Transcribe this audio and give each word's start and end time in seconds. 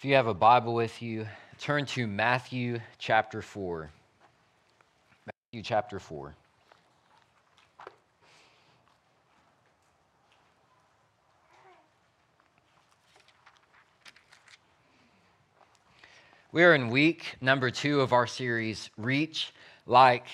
If 0.00 0.06
you 0.06 0.14
have 0.14 0.28
a 0.28 0.32
Bible 0.32 0.72
with 0.72 1.02
you, 1.02 1.26
turn 1.58 1.84
to 1.84 2.06
Matthew 2.06 2.80
chapter 2.96 3.42
4. 3.42 3.90
Matthew 5.26 5.62
chapter 5.62 5.98
4. 5.98 6.34
We 16.50 16.64
are 16.64 16.74
in 16.74 16.88
week 16.88 17.36
number 17.42 17.70
two 17.70 18.00
of 18.00 18.14
our 18.14 18.26
series, 18.26 18.88
Reach 18.96 19.52
Like 19.86 20.24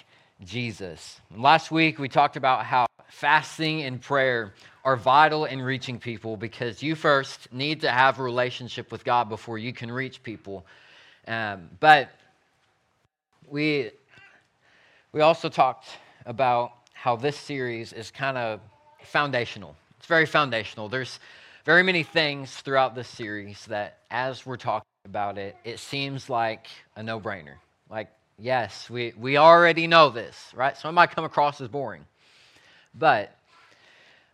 Jesus. 0.45 1.21
Last 1.37 1.73
week, 1.73 1.99
we 1.99 2.09
talked 2.09 2.37
about 2.37 2.65
how 2.65 2.86
fasting 3.17 3.81
and 3.85 4.03
prayer 4.03 4.53
are 4.85 4.95
vital 4.95 5.47
in 5.47 5.63
reaching 5.63 5.99
people 5.99 6.37
because 6.37 6.83
you 6.83 6.95
first 6.95 7.51
need 7.51 7.81
to 7.81 7.91
have 7.91 8.19
a 8.19 8.23
relationship 8.23 8.93
with 8.93 9.03
God 9.05 9.31
before 9.31 9.57
you 9.57 9.73
can 9.73 9.91
reach 9.91 10.23
people. 10.23 10.67
Um, 11.27 11.71
but 11.81 12.11
we, 13.49 13.91
we 15.13 15.23
also 15.23 15.49
talked 15.49 15.89
about 16.27 16.73
how 16.93 17.17
this 17.17 17.39
series 17.39 17.95
is 17.95 18.11
kind 18.11 18.37
of 18.37 18.61
foundational. 19.03 19.75
It's 19.97 20.07
very 20.07 20.27
foundational. 20.27 20.91
There's 20.91 21.19
very 21.65 21.83
many 21.83 22.03
things 22.03 22.55
throughout 22.55 22.95
this 22.95 23.09
series 23.09 23.65
that, 23.65 24.01
as 24.11 24.45
we're 24.45 24.59
talking 24.59 24.87
about 25.07 25.39
it, 25.39 25.57
it 25.65 25.79
seems 25.79 26.29
like 26.29 26.67
a 26.97 27.03
no 27.03 27.19
brainer. 27.19 27.55
Like, 27.89 28.11
yes, 28.39 28.91
we, 28.91 29.15
we 29.19 29.39
already 29.39 29.87
know 29.87 30.11
this, 30.11 30.53
right? 30.55 30.77
So 30.77 30.91
it 30.91 30.93
might 30.93 31.13
come 31.13 31.25
across 31.25 31.63
as 31.63 31.69
boring. 31.69 32.05
But 32.99 33.37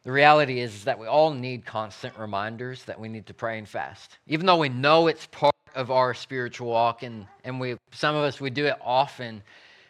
the 0.04 0.12
reality 0.12 0.60
is, 0.60 0.84
that 0.84 0.98
we 0.98 1.06
all 1.06 1.32
need 1.32 1.64
constant 1.64 2.16
reminders 2.18 2.84
that 2.84 2.98
we 2.98 3.08
need 3.08 3.26
to 3.26 3.34
pray 3.34 3.58
and 3.58 3.68
fast. 3.68 4.18
Even 4.26 4.46
though 4.46 4.56
we 4.56 4.68
know 4.68 5.06
it's 5.06 5.26
part 5.26 5.54
of 5.74 5.90
our 5.90 6.12
spiritual 6.12 6.68
walk 6.68 7.02
and, 7.02 7.26
and 7.44 7.58
we 7.58 7.76
some 7.92 8.14
of 8.14 8.22
us 8.22 8.40
we 8.40 8.50
do 8.50 8.66
it 8.66 8.76
often, 8.82 9.42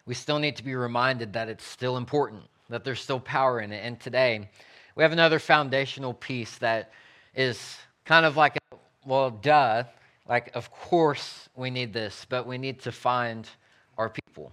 we 0.07 0.15
still 0.15 0.39
need 0.39 0.57
to 0.57 0.65
be 0.65 0.75
reminded 0.75 1.33
that 1.33 1.49
it's 1.49 1.65
still 1.65 1.97
important, 1.97 2.43
that 2.69 2.85
there's 2.85 3.01
still 3.01 3.21
power 3.21 3.61
in 3.61 3.73
it. 3.73 3.85
And 3.85 3.99
today, 3.99 4.49
we 4.97 5.03
have 5.03 5.13
another 5.13 5.39
foundational 5.39 6.13
piece 6.15 6.59
that 6.59 6.93
is 7.35 7.79
kind 8.05 8.27
of 8.27 8.37
like, 8.37 8.57
a, 8.57 8.77
well, 9.07 9.31
duh, 9.31 9.85
like, 10.29 10.55
of 10.55 10.71
course 10.71 11.49
we 11.57 11.71
need 11.71 11.93
this, 11.93 12.27
but 12.29 12.47
we 12.47 12.59
need 12.59 12.81
to 12.81 12.93
find 12.93 13.49
our 13.97 14.11
people. 14.11 14.53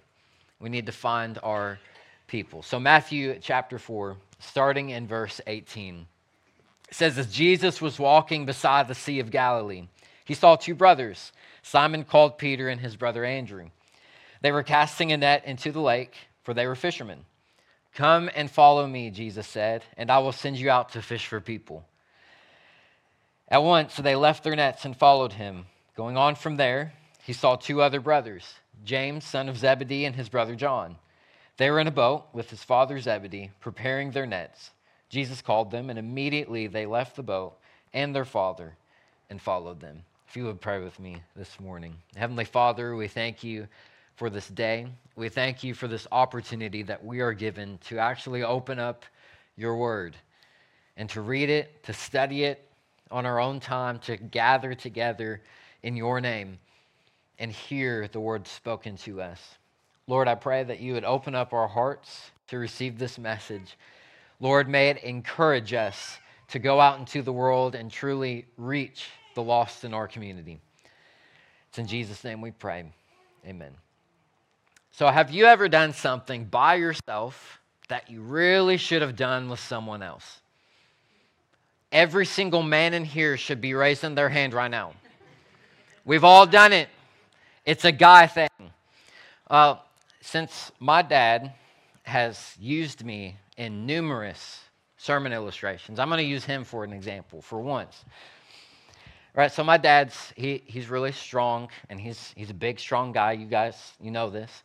We 0.59 0.69
need 0.69 0.85
to 0.85 0.91
find 0.91 1.37
our 1.43 1.79
people. 2.29 2.63
So, 2.63 2.79
Matthew 2.79 3.37
chapter 3.41 3.77
4, 3.77 4.15
starting 4.39 4.91
in 4.91 5.07
verse 5.07 5.41
18. 5.45 6.07
Says, 6.91 7.17
As 7.17 7.33
Jesus 7.33 7.81
was 7.81 7.99
walking 7.99 8.45
beside 8.45 8.87
the 8.87 8.95
Sea 8.95 9.19
of 9.19 9.31
Galilee, 9.31 9.87
he 10.25 10.33
saw 10.33 10.55
two 10.55 10.75
brothers, 10.75 11.33
Simon 11.61 12.03
called 12.03 12.37
Peter 12.37 12.69
and 12.69 12.79
his 12.79 12.95
brother 12.95 13.25
Andrew. 13.25 13.69
They 14.41 14.51
were 14.51 14.63
casting 14.63 15.11
a 15.11 15.17
net 15.17 15.43
into 15.45 15.71
the 15.71 15.81
lake, 15.81 16.15
for 16.43 16.53
they 16.53 16.65
were 16.65 16.75
fishermen. 16.75 17.25
Come 17.93 18.29
and 18.33 18.49
follow 18.49 18.87
me, 18.87 19.09
Jesus 19.09 19.47
said, 19.47 19.83
and 19.97 20.09
I 20.09 20.19
will 20.19 20.31
send 20.31 20.57
you 20.57 20.69
out 20.69 20.89
to 20.89 21.01
fish 21.01 21.27
for 21.27 21.41
people. 21.41 21.85
At 23.49 23.63
once 23.63 23.95
they 23.97 24.15
left 24.15 24.43
their 24.43 24.55
nets 24.55 24.85
and 24.85 24.95
followed 24.95 25.33
him. 25.33 25.65
Going 25.97 26.15
on 26.15 26.35
from 26.35 26.55
there, 26.55 26.93
he 27.23 27.33
saw 27.33 27.55
two 27.55 27.81
other 27.81 27.99
brothers, 27.99 28.53
James, 28.85 29.25
son 29.25 29.49
of 29.49 29.57
Zebedee, 29.57 30.05
and 30.05 30.15
his 30.15 30.29
brother 30.29 30.55
John. 30.55 30.95
They 31.59 31.69
were 31.69 31.81
in 31.81 31.87
a 31.87 31.91
boat 31.91 32.23
with 32.31 32.49
his 32.49 32.63
father 32.63 32.97
Zebedee, 33.01 33.51
preparing 33.59 34.11
their 34.11 34.25
nets. 34.25 34.71
Jesus 35.09 35.41
called 35.41 35.71
them, 35.71 35.89
and 35.89 35.99
immediately 35.99 36.67
they 36.67 36.85
left 36.85 37.17
the 37.17 37.21
boat 37.21 37.57
and 37.93 38.15
their 38.15 38.23
father 38.23 38.77
and 39.29 39.41
followed 39.41 39.81
them. 39.81 40.03
If 40.29 40.37
you 40.37 40.45
would 40.45 40.61
pray 40.61 40.81
with 40.81 40.97
me 41.01 41.21
this 41.35 41.59
morning. 41.59 41.95
Heavenly 42.15 42.45
Father, 42.45 42.95
we 42.95 43.09
thank 43.09 43.43
you 43.43 43.67
for 44.15 44.29
this 44.29 44.47
day. 44.47 44.87
We 45.17 45.27
thank 45.27 45.61
you 45.61 45.73
for 45.73 45.89
this 45.89 46.07
opportunity 46.13 46.81
that 46.83 47.03
we 47.03 47.19
are 47.19 47.33
given 47.33 47.77
to 47.87 47.99
actually 47.99 48.41
open 48.41 48.79
up 48.79 49.03
your 49.57 49.75
word 49.75 50.15
and 50.95 51.09
to 51.09 51.19
read 51.19 51.49
it, 51.49 51.83
to 51.83 51.91
study 51.91 52.45
it 52.45 52.65
on 53.11 53.25
our 53.25 53.37
own 53.41 53.59
time, 53.59 53.99
to 53.99 54.15
gather 54.15 54.73
together 54.75 55.41
in 55.83 55.97
your 55.97 56.21
name 56.21 56.57
and 57.37 57.51
hear 57.51 58.07
the 58.07 58.21
word 58.21 58.47
spoken 58.47 58.95
to 58.95 59.21
us. 59.21 59.41
Lord, 60.09 60.27
I 60.27 60.33
pray 60.33 60.63
that 60.63 60.79
you 60.79 60.93
would 60.93 61.03
open 61.03 61.35
up 61.35 61.53
our 61.53 61.67
hearts 61.67 62.31
to 62.47 62.57
receive 62.57 62.97
this 62.97 63.19
message. 63.19 63.77
Lord, 64.39 64.67
may 64.67 64.89
it 64.89 65.03
encourage 65.03 65.71
us 65.71 66.17
to 66.47 66.57
go 66.57 66.81
out 66.81 66.97
into 66.97 67.21
the 67.21 67.31
world 67.31 67.75
and 67.75 67.91
truly 67.91 68.47
reach 68.57 69.05
the 69.35 69.43
lost 69.43 69.83
in 69.83 69.93
our 69.93 70.07
community. 70.07 70.59
It's 71.67 71.77
in 71.77 71.85
Jesus' 71.85 72.23
name 72.23 72.41
we 72.41 72.49
pray. 72.49 72.91
Amen. 73.45 73.71
So, 74.89 75.05
have 75.09 75.29
you 75.29 75.45
ever 75.45 75.69
done 75.69 75.93
something 75.93 76.45
by 76.45 76.73
yourself 76.73 77.59
that 77.87 78.09
you 78.09 78.21
really 78.21 78.77
should 78.77 79.03
have 79.03 79.15
done 79.15 79.47
with 79.47 79.59
someone 79.59 80.01
else? 80.01 80.39
Every 81.91 82.25
single 82.25 82.63
man 82.63 82.95
in 82.95 83.05
here 83.05 83.37
should 83.37 83.61
be 83.61 83.75
raising 83.75 84.15
their 84.15 84.29
hand 84.29 84.55
right 84.55 84.71
now. 84.71 84.93
We've 86.03 86.23
all 86.23 86.47
done 86.47 86.73
it. 86.73 86.89
It's 87.63 87.85
a 87.85 87.91
guy 87.91 88.25
thing. 88.25 88.49
Uh, 89.47 89.75
since 90.21 90.71
my 90.79 91.01
dad 91.01 91.53
has 92.03 92.55
used 92.59 93.05
me 93.05 93.37
in 93.57 93.85
numerous 93.85 94.59
sermon 94.97 95.31
illustrations, 95.33 95.99
I'm 95.99 96.09
going 96.09 96.19
to 96.19 96.23
use 96.23 96.43
him 96.43 96.63
for 96.63 96.83
an 96.83 96.93
example 96.93 97.41
for 97.41 97.61
once. 97.61 98.03
All 99.35 99.43
right, 99.43 99.51
so 99.51 99.63
my 99.63 99.77
dad's 99.77 100.33
he, 100.35 100.63
he's 100.65 100.89
really 100.89 101.11
strong 101.11 101.69
and 101.89 101.99
he's 101.99 102.33
he's 102.35 102.49
a 102.49 102.53
big 102.53 102.79
strong 102.79 103.11
guy. 103.11 103.33
You 103.33 103.45
guys, 103.45 103.93
you 104.01 104.11
know 104.11 104.29
this. 104.29 104.63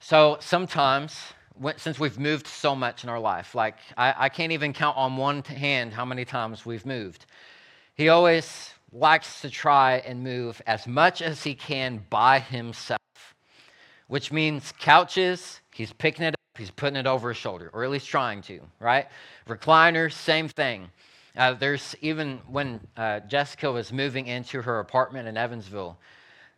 So 0.00 0.38
sometimes 0.40 1.16
when, 1.54 1.76
since 1.78 2.00
we've 2.00 2.18
moved 2.18 2.46
so 2.46 2.74
much 2.74 3.04
in 3.04 3.10
our 3.10 3.20
life, 3.20 3.54
like 3.54 3.76
I, 3.96 4.14
I 4.16 4.28
can't 4.30 4.52
even 4.52 4.72
count 4.72 4.96
on 4.96 5.16
one 5.16 5.42
hand 5.44 5.92
how 5.92 6.04
many 6.04 6.24
times 6.24 6.64
we've 6.64 6.86
moved. 6.86 7.26
He 7.94 8.08
always 8.08 8.70
likes 8.92 9.42
to 9.42 9.50
try 9.50 9.98
and 9.98 10.24
move 10.24 10.60
as 10.66 10.86
much 10.86 11.22
as 11.22 11.44
he 11.44 11.54
can 11.54 12.04
by 12.08 12.40
himself 12.40 13.01
which 14.12 14.30
means 14.30 14.74
couches, 14.78 15.62
he's 15.72 15.90
picking 15.90 16.26
it 16.26 16.34
up, 16.34 16.58
he's 16.58 16.70
putting 16.70 16.96
it 16.96 17.06
over 17.06 17.30
his 17.30 17.38
shoulder, 17.38 17.70
or 17.72 17.82
at 17.82 17.88
least 17.88 18.06
trying 18.06 18.42
to, 18.42 18.60
right? 18.78 19.06
Recliners, 19.48 20.12
same 20.12 20.48
thing. 20.48 20.90
Uh, 21.34 21.54
there's 21.54 21.96
even 22.02 22.38
when 22.46 22.78
uh, 22.94 23.20
Jessica 23.20 23.72
was 23.72 23.90
moving 23.90 24.26
into 24.26 24.60
her 24.60 24.80
apartment 24.80 25.28
in 25.28 25.38
Evansville, 25.38 25.96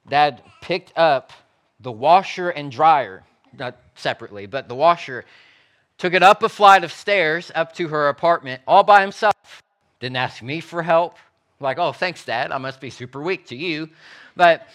dad 0.08 0.42
picked 0.62 0.98
up 0.98 1.32
the 1.78 1.92
washer 1.92 2.50
and 2.50 2.72
dryer, 2.72 3.22
not 3.56 3.76
separately, 3.94 4.46
but 4.46 4.66
the 4.66 4.74
washer, 4.74 5.24
took 5.96 6.12
it 6.12 6.24
up 6.24 6.42
a 6.42 6.48
flight 6.48 6.82
of 6.82 6.90
stairs 6.90 7.52
up 7.54 7.72
to 7.74 7.86
her 7.86 8.08
apartment 8.08 8.62
all 8.66 8.82
by 8.82 9.00
himself. 9.00 9.62
Didn't 10.00 10.16
ask 10.16 10.42
me 10.42 10.58
for 10.58 10.82
help. 10.82 11.18
Like, 11.60 11.78
oh, 11.78 11.92
thanks, 11.92 12.24
dad. 12.24 12.50
I 12.50 12.58
must 12.58 12.80
be 12.80 12.90
super 12.90 13.22
weak 13.22 13.46
to 13.46 13.56
you. 13.56 13.90
But 14.34 14.66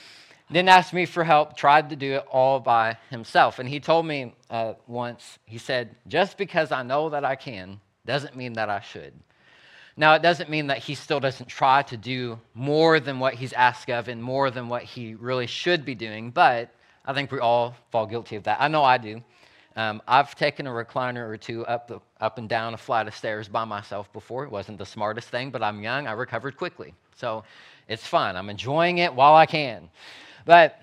didn't 0.52 0.70
ask 0.70 0.94
me 0.94 1.06
for 1.06 1.24
help, 1.24 1.56
tried 1.56 1.90
to 1.92 1.96
do 1.96 2.14
it 2.14 2.26
all 2.32 2.60
by 2.60 2.98
himself. 3.10 3.60
And 3.60 3.70
he 3.70 3.80
told 3.80 4.06
me 4.06 4.34
uh, 4.50 4.74
once, 4.88 5.38
he 5.46 5.58
said, 5.58 5.96
just 6.08 6.38
because 6.38 6.72
I 6.72 6.84
know 6.84 7.10
that 7.10 7.24
I 7.24 7.36
can 7.36 7.80
doesn't 8.06 8.36
mean 8.36 8.54
that 8.54 8.70
I 8.70 8.80
should. 8.80 9.14
Now, 9.96 10.14
it 10.14 10.22
doesn't 10.22 10.50
mean 10.50 10.68
that 10.68 10.78
he 10.78 10.96
still 10.96 11.20
doesn't 11.20 11.48
try 11.48 11.84
to 11.84 11.98
do 11.98 12.40
more 12.54 13.00
than 13.00 13.20
what 13.20 13.34
he's 13.34 13.54
asked 13.54 13.90
of 13.90 14.08
and 14.08 14.24
more 14.24 14.50
than 14.50 14.70
what 14.70 14.84
he 14.84 15.14
really 15.14 15.46
should 15.46 15.84
be 15.86 15.94
doing, 15.94 16.32
but 16.32 16.74
I 17.06 17.14
think 17.14 17.32
we 17.32 17.40
all 17.40 17.76
fall 17.92 18.06
guilty 18.06 18.36
of 18.38 18.44
that. 18.44 18.62
I 18.62 18.70
know 18.70 18.84
I 18.84 18.98
do. 18.98 19.22
Um, 19.76 20.02
I've 20.08 20.36
taken 20.36 20.68
a 20.68 20.72
recliner 20.72 21.28
or 21.28 21.38
two 21.38 21.66
up, 21.66 21.88
the, 21.88 22.00
up 22.20 22.38
and 22.38 22.50
down 22.50 22.74
a 22.74 22.78
flight 22.78 23.08
of 23.08 23.16
stairs 23.16 23.48
by 23.48 23.66
myself 23.66 24.12
before. 24.14 24.44
It 24.46 24.52
wasn't 24.52 24.78
the 24.78 24.86
smartest 24.86 25.30
thing, 25.30 25.52
but 25.52 25.62
I'm 25.62 25.84
young. 25.84 26.08
I 26.08 26.14
recovered 26.14 26.58
quickly. 26.58 26.94
So 27.16 27.44
it's 27.88 28.06
fun. 28.06 28.36
I'm 28.36 28.50
enjoying 28.50 29.00
it 29.00 29.14
while 29.14 29.36
I 29.36 29.46
can. 29.46 29.90
But 30.46 30.82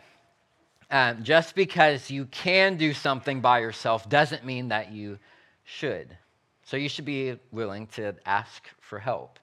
um, 0.90 1.24
just 1.24 1.54
because 1.54 2.10
you 2.10 2.26
can 2.26 2.76
do 2.76 2.92
something 2.92 3.40
by 3.40 3.60
yourself 3.60 4.08
doesn't 4.08 4.44
mean 4.44 4.68
that 4.68 4.92
you 4.92 5.18
should. 5.64 6.16
So 6.64 6.76
you 6.76 6.88
should 6.88 7.04
be 7.04 7.38
willing 7.52 7.86
to 7.88 8.14
ask 8.24 8.64
for 8.80 8.98
help. 8.98 9.38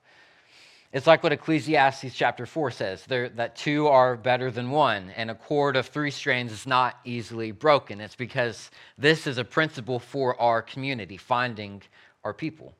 It's 0.93 1.07
like 1.07 1.23
what 1.23 1.31
Ecclesiastes 1.31 2.13
chapter 2.13 2.45
4 2.45 2.69
says 2.69 3.03
that 3.07 3.55
two 3.55 3.87
are 3.87 4.15
better 4.15 4.51
than 4.51 4.69
one, 4.69 5.09
and 5.15 5.31
a 5.31 5.35
cord 5.35 5.75
of 5.75 5.87
three 5.87 6.11
strands 6.11 6.53
is 6.53 6.67
not 6.67 6.99
easily 7.03 7.51
broken. 7.51 7.99
It's 7.99 8.15
because 8.15 8.69
this 8.95 9.25
is 9.25 9.39
a 9.39 9.43
principle 9.43 9.97
for 9.97 10.39
our 10.39 10.61
community, 10.61 11.17
finding 11.17 11.81
our 12.23 12.33
people. 12.33 12.75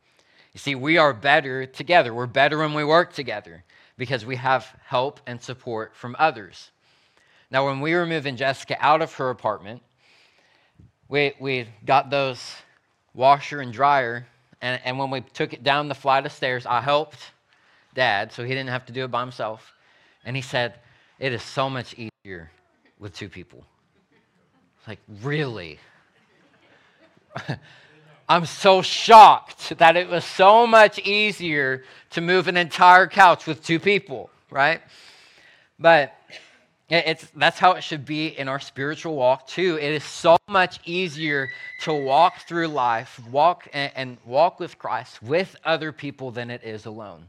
You 0.54 0.60
see, 0.60 0.76
we 0.76 1.00
are 1.00 1.12
better 1.12 1.66
together. 1.66 2.14
We're 2.14 2.28
better 2.28 2.60
when 2.60 2.76
we 2.76 2.84
work 2.84 3.14
together 3.14 3.64
because 3.98 4.28
we 4.28 4.36
have 4.36 4.68
help 4.86 5.20
and 5.26 5.42
support 5.42 5.96
from 5.96 6.16
others. 6.20 6.70
Now, 7.52 7.66
when 7.66 7.82
we 7.82 7.94
were 7.94 8.06
moving 8.06 8.36
Jessica 8.36 8.78
out 8.80 9.02
of 9.02 9.14
her 9.16 9.30
apartment, 9.30 9.82
we, 11.08 11.34
we 11.40 11.68
got 11.86 12.10
those 12.10 12.56
washer 13.14 13.62
and 13.62 13.72
dryer, 13.72 14.26
and, 14.62 14.82
and 14.84 14.98
when 14.98 15.12
we 15.12 15.22
took 15.22 15.54
it 15.54 15.64
down 15.64 15.88
the 15.88 15.96
flight 15.96 16.26
of 16.26 16.32
stairs, 16.32 16.66
I 16.66 16.82
helped 16.82 17.20
dad 17.94 18.32
so 18.32 18.44
he 18.44 18.50
didn't 18.50 18.70
have 18.70 18.86
to 18.88 18.94
do 18.94 19.04
it 19.04 19.12
by 19.12 19.22
himself. 19.22 19.74
And 20.26 20.36
he 20.36 20.42
said, 20.42 20.76
It 21.20 21.34
is 21.34 21.44
so 21.44 21.70
much 21.70 21.96
easier 21.98 22.50
with 23.00 23.16
two 23.16 23.30
people. 23.30 23.64
Like, 24.88 25.00
really? 25.22 25.80
I'm 28.30 28.46
so 28.46 28.82
shocked 28.82 29.78
that 29.78 29.98
it 29.98 30.10
was 30.10 30.24
so 30.24 30.66
much 30.66 31.00
easier 31.00 31.84
to 32.12 32.22
move 32.22 32.48
an 32.48 32.58
entire 32.58 33.08
couch 33.08 33.46
with 33.46 33.64
two 33.64 33.80
people, 33.80 34.30
right? 34.50 34.82
But 35.78 36.16
it's, 36.98 37.28
that's 37.36 37.60
how 37.60 37.72
it 37.74 37.84
should 37.84 38.06
be 38.06 38.28
in 38.28 38.48
our 38.48 38.60
spiritual 38.60 39.16
walk 39.16 39.48
too. 39.48 39.78
It 39.82 39.92
is 39.94 40.04
so 40.04 40.38
much 40.48 40.80
easier 40.86 41.50
to 41.82 41.94
walk 41.94 42.48
through 42.48 42.68
life, 42.68 43.20
walk 43.32 43.68
and, 43.74 43.92
and 43.96 44.18
walk 44.26 44.60
with 44.60 44.78
Christ 44.78 45.24
with 45.24 45.56
other 45.64 45.92
people 45.92 46.32
than 46.32 46.52
it 46.52 46.64
is 46.64 46.86
alone. 46.86 47.28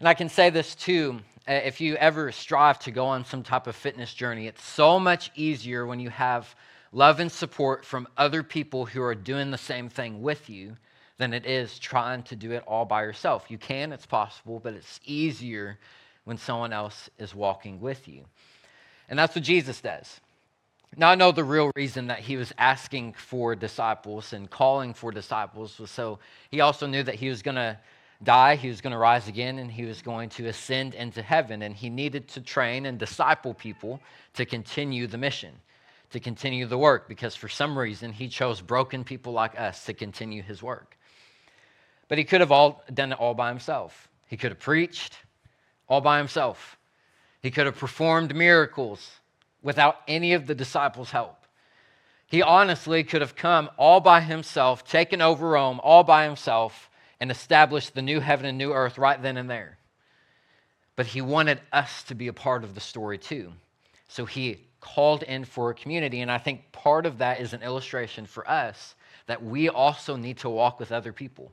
And 0.00 0.08
I 0.08 0.14
can 0.14 0.28
say 0.28 0.50
this 0.50 0.74
too 0.74 1.20
uh, 1.48 1.52
if 1.52 1.80
you 1.80 1.96
ever 1.96 2.30
strive 2.30 2.78
to 2.80 2.90
go 2.90 3.06
on 3.06 3.24
some 3.24 3.42
type 3.42 3.66
of 3.66 3.74
fitness 3.74 4.12
journey, 4.12 4.46
it's 4.46 4.62
so 4.62 5.00
much 5.00 5.30
easier 5.34 5.86
when 5.86 5.98
you 5.98 6.10
have 6.10 6.54
love 6.92 7.20
and 7.20 7.32
support 7.32 7.86
from 7.86 8.06
other 8.18 8.42
people 8.42 8.84
who 8.84 9.00
are 9.00 9.14
doing 9.14 9.50
the 9.50 9.58
same 9.58 9.88
thing 9.88 10.20
with 10.20 10.50
you 10.50 10.76
than 11.16 11.32
it 11.32 11.46
is 11.46 11.78
trying 11.78 12.22
to 12.24 12.36
do 12.36 12.52
it 12.52 12.62
all 12.66 12.84
by 12.84 13.02
yourself. 13.02 13.46
You 13.48 13.56
can, 13.56 13.92
it's 13.92 14.06
possible, 14.06 14.60
but 14.62 14.74
it's 14.74 15.00
easier 15.06 15.78
when 16.24 16.36
someone 16.36 16.72
else 16.72 17.08
is 17.18 17.34
walking 17.34 17.80
with 17.80 18.06
you. 18.06 18.24
And 19.08 19.18
that's 19.18 19.34
what 19.34 19.44
Jesus 19.44 19.80
does. 19.80 20.20
Now, 20.96 21.10
I 21.10 21.14
know 21.14 21.32
the 21.32 21.44
real 21.44 21.70
reason 21.76 22.06
that 22.06 22.20
he 22.20 22.36
was 22.36 22.52
asking 22.58 23.12
for 23.12 23.54
disciples 23.54 24.32
and 24.32 24.48
calling 24.48 24.94
for 24.94 25.10
disciples 25.10 25.78
was 25.78 25.90
so 25.90 26.18
he 26.50 26.60
also 26.60 26.86
knew 26.86 27.02
that 27.02 27.14
he 27.14 27.28
was 27.28 27.42
going 27.42 27.56
to 27.56 27.78
die, 28.22 28.56
he 28.56 28.68
was 28.68 28.80
going 28.80 28.92
to 28.92 28.98
rise 28.98 29.28
again, 29.28 29.58
and 29.58 29.70
he 29.70 29.84
was 29.84 30.02
going 30.02 30.28
to 30.30 30.46
ascend 30.46 30.94
into 30.94 31.22
heaven. 31.22 31.62
And 31.62 31.74
he 31.74 31.90
needed 31.90 32.28
to 32.28 32.40
train 32.40 32.86
and 32.86 32.98
disciple 32.98 33.54
people 33.54 34.00
to 34.34 34.44
continue 34.44 35.06
the 35.06 35.18
mission, 35.18 35.54
to 36.10 36.20
continue 36.20 36.66
the 36.66 36.78
work, 36.78 37.08
because 37.08 37.36
for 37.36 37.48
some 37.48 37.78
reason 37.78 38.12
he 38.12 38.28
chose 38.28 38.60
broken 38.60 39.04
people 39.04 39.32
like 39.32 39.58
us 39.60 39.84
to 39.84 39.92
continue 39.92 40.42
his 40.42 40.62
work. 40.62 40.96
But 42.08 42.18
he 42.18 42.24
could 42.24 42.40
have 42.40 42.50
all, 42.50 42.82
done 42.92 43.12
it 43.12 43.20
all 43.20 43.34
by 43.34 43.50
himself. 43.50 44.08
He 44.26 44.36
could 44.36 44.50
have 44.50 44.58
preached 44.58 45.14
all 45.88 46.00
by 46.00 46.18
himself. 46.18 46.77
He 47.40 47.50
could 47.50 47.66
have 47.66 47.76
performed 47.76 48.34
miracles 48.34 49.10
without 49.62 49.96
any 50.06 50.32
of 50.32 50.46
the 50.46 50.54
disciples' 50.54 51.10
help. 51.10 51.36
He 52.26 52.42
honestly 52.42 53.04
could 53.04 53.22
have 53.22 53.36
come 53.36 53.70
all 53.76 54.00
by 54.00 54.20
himself, 54.20 54.84
taken 54.84 55.22
over 55.22 55.48
Rome 55.48 55.80
all 55.82 56.04
by 56.04 56.24
himself, 56.24 56.90
and 57.20 57.30
established 57.30 57.94
the 57.94 58.02
new 58.02 58.20
heaven 58.20 58.46
and 58.46 58.58
new 58.58 58.72
earth 58.72 58.98
right 58.98 59.20
then 59.20 59.36
and 59.36 59.48
there. 59.48 59.78
But 60.94 61.06
he 61.06 61.20
wanted 61.20 61.60
us 61.72 62.02
to 62.04 62.14
be 62.14 62.28
a 62.28 62.32
part 62.32 62.64
of 62.64 62.74
the 62.74 62.80
story 62.80 63.18
too. 63.18 63.52
So 64.08 64.24
he 64.24 64.58
called 64.80 65.22
in 65.22 65.44
for 65.44 65.70
a 65.70 65.74
community. 65.74 66.20
And 66.20 66.30
I 66.30 66.38
think 66.38 66.72
part 66.72 67.06
of 67.06 67.18
that 67.18 67.40
is 67.40 67.52
an 67.52 67.62
illustration 67.62 68.26
for 68.26 68.48
us 68.48 68.94
that 69.26 69.44
we 69.44 69.68
also 69.68 70.16
need 70.16 70.38
to 70.38 70.48
walk 70.48 70.80
with 70.80 70.92
other 70.92 71.12
people, 71.12 71.52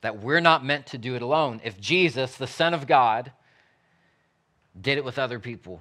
that 0.00 0.22
we're 0.22 0.40
not 0.40 0.64
meant 0.64 0.86
to 0.86 0.98
do 0.98 1.14
it 1.14 1.22
alone. 1.22 1.60
If 1.64 1.80
Jesus, 1.80 2.36
the 2.36 2.46
Son 2.46 2.72
of 2.72 2.86
God, 2.86 3.32
did 4.82 4.98
it 4.98 5.04
with 5.04 5.18
other 5.18 5.38
people. 5.38 5.80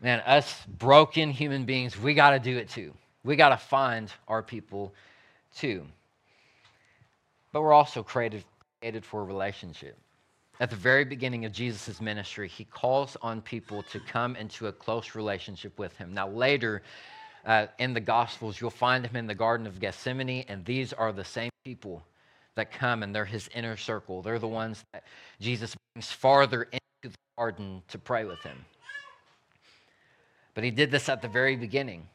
Man, 0.00 0.20
us 0.20 0.62
broken 0.78 1.30
human 1.30 1.64
beings, 1.64 1.98
we 1.98 2.14
got 2.14 2.30
to 2.30 2.38
do 2.38 2.56
it 2.56 2.68
too. 2.68 2.92
We 3.22 3.36
got 3.36 3.50
to 3.50 3.56
find 3.56 4.12
our 4.28 4.42
people 4.42 4.92
too. 5.56 5.84
But 7.52 7.62
we're 7.62 7.72
also 7.72 8.02
created, 8.02 8.44
created 8.80 9.04
for 9.04 9.22
a 9.22 9.24
relationship. 9.24 9.96
At 10.60 10.70
the 10.70 10.76
very 10.76 11.04
beginning 11.04 11.44
of 11.46 11.52
Jesus' 11.52 12.00
ministry, 12.00 12.48
he 12.48 12.64
calls 12.64 13.16
on 13.22 13.40
people 13.40 13.82
to 13.84 14.00
come 14.00 14.36
into 14.36 14.66
a 14.68 14.72
close 14.72 15.14
relationship 15.14 15.78
with 15.78 15.96
him. 15.96 16.12
Now, 16.14 16.28
later 16.28 16.82
uh, 17.44 17.66
in 17.78 17.92
the 17.92 18.00
Gospels, 18.00 18.60
you'll 18.60 18.70
find 18.70 19.06
him 19.06 19.16
in 19.16 19.26
the 19.26 19.34
Garden 19.34 19.66
of 19.66 19.80
Gethsemane, 19.80 20.44
and 20.48 20.64
these 20.64 20.92
are 20.92 21.12
the 21.12 21.24
same 21.24 21.50
people 21.64 22.04
that 22.54 22.70
come 22.70 23.02
and 23.02 23.14
they're 23.14 23.24
his 23.24 23.48
inner 23.54 23.76
circle. 23.76 24.22
They're 24.22 24.38
the 24.38 24.46
ones 24.46 24.84
that 24.92 25.04
Jesus 25.40 25.74
brings 25.94 26.12
farther 26.12 26.68
the 26.70 26.78
garden 27.36 27.82
to 27.88 27.98
pray 27.98 28.24
with 28.24 28.40
him. 28.40 28.64
But 30.54 30.64
he 30.64 30.70
did 30.70 30.90
this 30.90 31.08
at 31.08 31.20
the 31.20 31.28
very 31.28 31.56
beginning. 31.56 32.06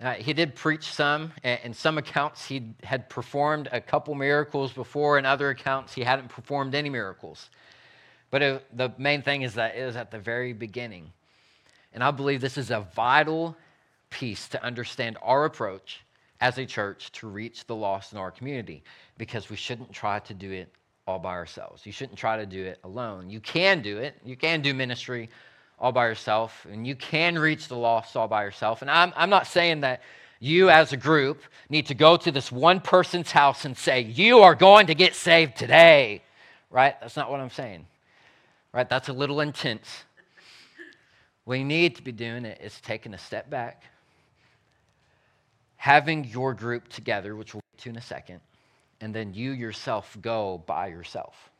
Uh, 0.00 0.14
he 0.14 0.32
did 0.32 0.56
preach 0.56 0.92
some. 0.92 1.32
In 1.44 1.72
some 1.72 1.96
accounts, 1.96 2.44
he 2.44 2.74
had 2.82 3.08
performed 3.08 3.68
a 3.70 3.80
couple 3.80 4.14
miracles 4.16 4.72
before. 4.72 5.16
In 5.16 5.24
other 5.24 5.50
accounts, 5.50 5.94
he 5.94 6.02
hadn't 6.02 6.28
performed 6.28 6.74
any 6.74 6.90
miracles. 6.90 7.50
But 8.30 8.42
it, 8.42 8.76
the 8.76 8.92
main 8.98 9.22
thing 9.22 9.42
is 9.42 9.54
that 9.54 9.76
it 9.76 9.84
was 9.84 9.94
at 9.94 10.10
the 10.10 10.18
very 10.18 10.52
beginning. 10.52 11.12
And 11.94 12.02
I 12.02 12.10
believe 12.10 12.40
this 12.40 12.58
is 12.58 12.70
a 12.70 12.80
vital 12.94 13.56
piece 14.10 14.48
to 14.48 14.62
understand 14.64 15.18
our 15.22 15.44
approach 15.44 16.00
as 16.40 16.58
a 16.58 16.66
church 16.66 17.12
to 17.12 17.28
reach 17.28 17.66
the 17.66 17.76
lost 17.76 18.12
in 18.12 18.18
our 18.18 18.32
community 18.32 18.82
because 19.18 19.48
we 19.48 19.56
shouldn't 19.56 19.92
try 19.92 20.18
to 20.18 20.34
do 20.34 20.50
it 20.50 20.74
all 21.12 21.18
by 21.18 21.34
ourselves. 21.34 21.84
You 21.84 21.92
shouldn't 21.92 22.18
try 22.18 22.38
to 22.38 22.46
do 22.46 22.64
it 22.64 22.78
alone. 22.84 23.28
You 23.28 23.38
can 23.38 23.82
do 23.82 23.98
it, 23.98 24.16
you 24.24 24.34
can 24.34 24.62
do 24.62 24.72
ministry 24.72 25.28
all 25.78 25.92
by 25.92 26.06
yourself, 26.06 26.66
and 26.70 26.86
you 26.86 26.96
can 26.96 27.38
reach 27.38 27.68
the 27.68 27.76
lost 27.76 28.16
all 28.16 28.28
by 28.28 28.44
yourself. 28.44 28.80
And 28.80 28.90
I'm, 28.90 29.12
I'm 29.14 29.28
not 29.28 29.46
saying 29.46 29.82
that 29.82 30.00
you 30.40 30.70
as 30.70 30.94
a 30.94 30.96
group 30.96 31.42
need 31.68 31.86
to 31.86 31.94
go 31.94 32.16
to 32.16 32.32
this 32.32 32.50
one 32.50 32.80
person's 32.80 33.30
house 33.30 33.66
and 33.66 33.76
say, 33.76 34.00
You 34.00 34.38
are 34.38 34.54
going 34.54 34.86
to 34.86 34.94
get 34.94 35.14
saved 35.14 35.56
today, 35.56 36.22
right? 36.70 36.98
That's 37.00 37.16
not 37.16 37.30
what 37.30 37.40
I'm 37.40 37.50
saying, 37.50 37.86
right? 38.72 38.88
That's 38.88 39.10
a 39.10 39.12
little 39.12 39.40
intense. 39.40 40.04
What 41.44 41.58
you 41.58 41.64
need 41.64 41.96
to 41.96 42.02
be 42.02 42.12
doing 42.12 42.46
is 42.46 42.80
taking 42.80 43.12
a 43.12 43.18
step 43.18 43.50
back, 43.50 43.82
having 45.76 46.24
your 46.24 46.54
group 46.54 46.88
together, 46.88 47.36
which 47.36 47.52
we'll 47.52 47.62
get 47.74 47.82
to 47.82 47.90
in 47.90 47.96
a 47.96 48.00
second, 48.00 48.40
and 49.02 49.12
then 49.12 49.34
you 49.34 49.50
yourself 49.50 50.16
go 50.22 50.62
by 50.64 50.86
yourself 50.86 51.50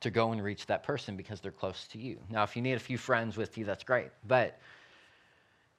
to 0.00 0.10
go 0.10 0.30
and 0.30 0.42
reach 0.42 0.66
that 0.66 0.84
person 0.84 1.16
because 1.16 1.40
they're 1.40 1.50
close 1.50 1.88
to 1.88 1.98
you. 1.98 2.16
Now, 2.30 2.44
if 2.44 2.54
you 2.54 2.62
need 2.62 2.74
a 2.74 2.78
few 2.78 2.96
friends 2.96 3.36
with 3.36 3.58
you, 3.58 3.64
that's 3.64 3.82
great, 3.82 4.10
but 4.26 4.58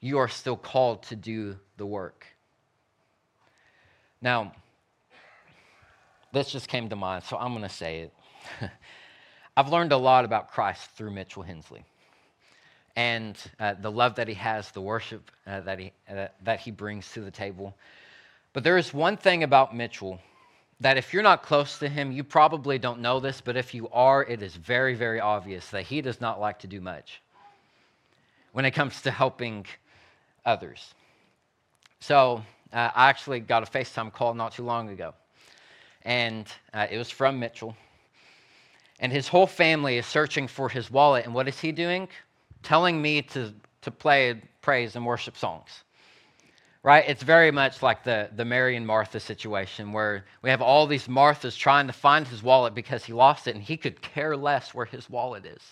you 0.00 0.18
are 0.18 0.28
still 0.28 0.56
called 0.56 1.02
to 1.04 1.16
do 1.16 1.56
the 1.78 1.86
work. 1.86 2.26
Now, 4.20 4.52
this 6.32 6.50
just 6.50 6.68
came 6.68 6.90
to 6.90 6.96
mind, 6.96 7.24
so 7.24 7.38
I'm 7.38 7.52
going 7.52 7.62
to 7.62 7.68
say 7.70 8.00
it. 8.00 8.12
I've 9.56 9.70
learned 9.70 9.92
a 9.92 9.96
lot 9.96 10.26
about 10.26 10.50
Christ 10.50 10.90
through 10.90 11.12
Mitchell 11.12 11.42
Hensley 11.42 11.84
and 12.96 13.38
uh, 13.58 13.74
the 13.80 13.90
love 13.90 14.16
that 14.16 14.28
he 14.28 14.34
has, 14.34 14.72
the 14.72 14.80
worship 14.80 15.30
uh, 15.46 15.60
that, 15.60 15.78
he, 15.78 15.92
uh, 16.10 16.26
that 16.42 16.60
he 16.60 16.70
brings 16.70 17.10
to 17.12 17.22
the 17.22 17.30
table. 17.30 17.74
But 18.52 18.62
there 18.62 18.76
is 18.76 18.92
one 18.92 19.16
thing 19.16 19.42
about 19.42 19.74
Mitchell 19.74 20.20
that 20.80 20.96
if 20.96 21.12
you're 21.12 21.22
not 21.22 21.42
close 21.42 21.78
to 21.78 21.88
him, 21.88 22.12
you 22.12 22.22
probably 22.22 22.78
don't 22.78 23.00
know 23.00 23.18
this, 23.18 23.40
but 23.40 23.56
if 23.56 23.74
you 23.74 23.88
are, 23.88 24.24
it 24.24 24.42
is 24.42 24.54
very, 24.54 24.94
very 24.94 25.20
obvious 25.20 25.68
that 25.70 25.82
he 25.82 26.00
does 26.00 26.20
not 26.20 26.40
like 26.40 26.60
to 26.60 26.66
do 26.66 26.80
much 26.80 27.20
when 28.52 28.64
it 28.64 28.70
comes 28.70 29.02
to 29.02 29.10
helping 29.10 29.66
others. 30.44 30.94
So 32.00 32.42
uh, 32.72 32.90
I 32.94 33.08
actually 33.08 33.40
got 33.40 33.62
a 33.62 33.66
FaceTime 33.66 34.12
call 34.12 34.34
not 34.34 34.52
too 34.52 34.64
long 34.64 34.88
ago, 34.90 35.14
and 36.02 36.46
uh, 36.72 36.86
it 36.90 36.96
was 36.96 37.10
from 37.10 37.40
Mitchell. 37.40 37.76
And 39.00 39.12
his 39.12 39.28
whole 39.28 39.46
family 39.46 39.98
is 39.98 40.06
searching 40.06 40.48
for 40.48 40.68
his 40.68 40.90
wallet, 40.90 41.24
and 41.24 41.34
what 41.34 41.48
is 41.48 41.58
he 41.58 41.72
doing? 41.72 42.08
Telling 42.62 43.00
me 43.00 43.22
to, 43.22 43.52
to 43.82 43.90
play 43.90 44.40
praise 44.60 44.96
and 44.96 45.04
worship 45.04 45.36
songs 45.36 45.82
right? 46.82 47.04
It's 47.08 47.22
very 47.22 47.50
much 47.50 47.82
like 47.82 48.04
the, 48.04 48.30
the 48.34 48.44
Mary 48.44 48.76
and 48.76 48.86
Martha 48.86 49.20
situation 49.20 49.92
where 49.92 50.24
we 50.42 50.50
have 50.50 50.62
all 50.62 50.86
these 50.86 51.08
Marthas 51.08 51.56
trying 51.56 51.86
to 51.86 51.92
find 51.92 52.26
his 52.26 52.42
wallet 52.42 52.74
because 52.74 53.04
he 53.04 53.12
lost 53.12 53.46
it 53.46 53.54
and 53.54 53.62
he 53.62 53.76
could 53.76 54.00
care 54.00 54.36
less 54.36 54.74
where 54.74 54.86
his 54.86 55.10
wallet 55.10 55.44
is. 55.44 55.62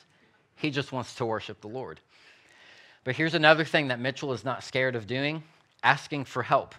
He 0.57 0.71
just 0.71 0.93
wants 0.93 1.15
to 1.17 1.27
worship 1.27 1.61
the 1.61 1.69
Lord. 1.69 2.01
But 3.05 3.15
here's 3.15 3.35
another 3.35 3.65
thing 3.65 3.89
that 3.89 4.01
Mitchell 4.01 4.33
is 4.33 4.45
not 4.45 4.65
scared 4.65 4.97
of 4.97 5.07
doing 5.07 5.43
asking 5.83 6.25
for 6.25 6.43
help. 6.43 6.75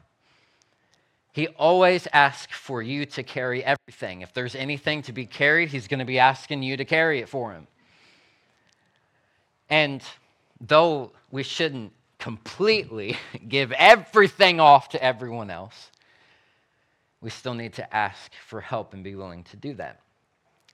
He 1.31 1.47
always 1.49 2.07
asks 2.11 2.57
for 2.57 2.81
you 2.81 3.05
to 3.05 3.23
carry 3.23 3.63
everything. 3.63 4.21
If 4.21 4.33
there's 4.33 4.55
anything 4.55 5.03
to 5.03 5.13
be 5.13 5.25
carried, 5.25 5.69
he's 5.69 5.87
going 5.87 5.99
to 5.99 6.05
be 6.05 6.19
asking 6.19 6.63
you 6.63 6.75
to 6.77 6.83
carry 6.83 7.19
it 7.19 7.29
for 7.29 7.53
him. 7.53 7.67
And 9.69 10.01
though 10.59 11.11
we 11.31 11.43
shouldn't 11.43 11.93
completely 12.19 13.17
give 13.47 13.71
everything 13.73 14.59
off 14.59 14.89
to 14.89 15.03
everyone 15.03 15.49
else, 15.49 15.91
we 17.21 17.29
still 17.29 17.53
need 17.53 17.73
to 17.73 17.95
ask 17.95 18.31
for 18.47 18.61
help 18.61 18.93
and 18.93 19.03
be 19.03 19.15
willing 19.15 19.43
to 19.45 19.57
do 19.57 19.73
that. 19.75 20.01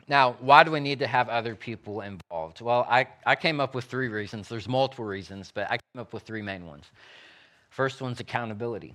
Now, 0.08 0.36
why 0.40 0.64
do 0.64 0.72
we 0.72 0.82
need 0.82 1.00
to 1.00 1.08
have 1.08 1.30
other 1.30 1.56
people 1.56 2.02
involved? 2.02 2.60
Well, 2.60 2.86
I, 2.90 3.08
I 3.26 3.36
came 3.36 3.62
up 3.62 3.74
with 3.74 3.86
three 3.86 4.10
reasons. 4.10 4.50
There's 4.50 4.68
multiple 4.68 5.06
reasons, 5.06 5.52
but 5.54 5.72
I 5.72 5.78
came 5.78 6.02
up 6.02 6.14
with 6.14 6.24
three 6.24 6.42
main 6.42 6.66
ones. 6.66 6.86
First 7.70 8.02
one's 8.02 8.20
accountability. 8.20 8.94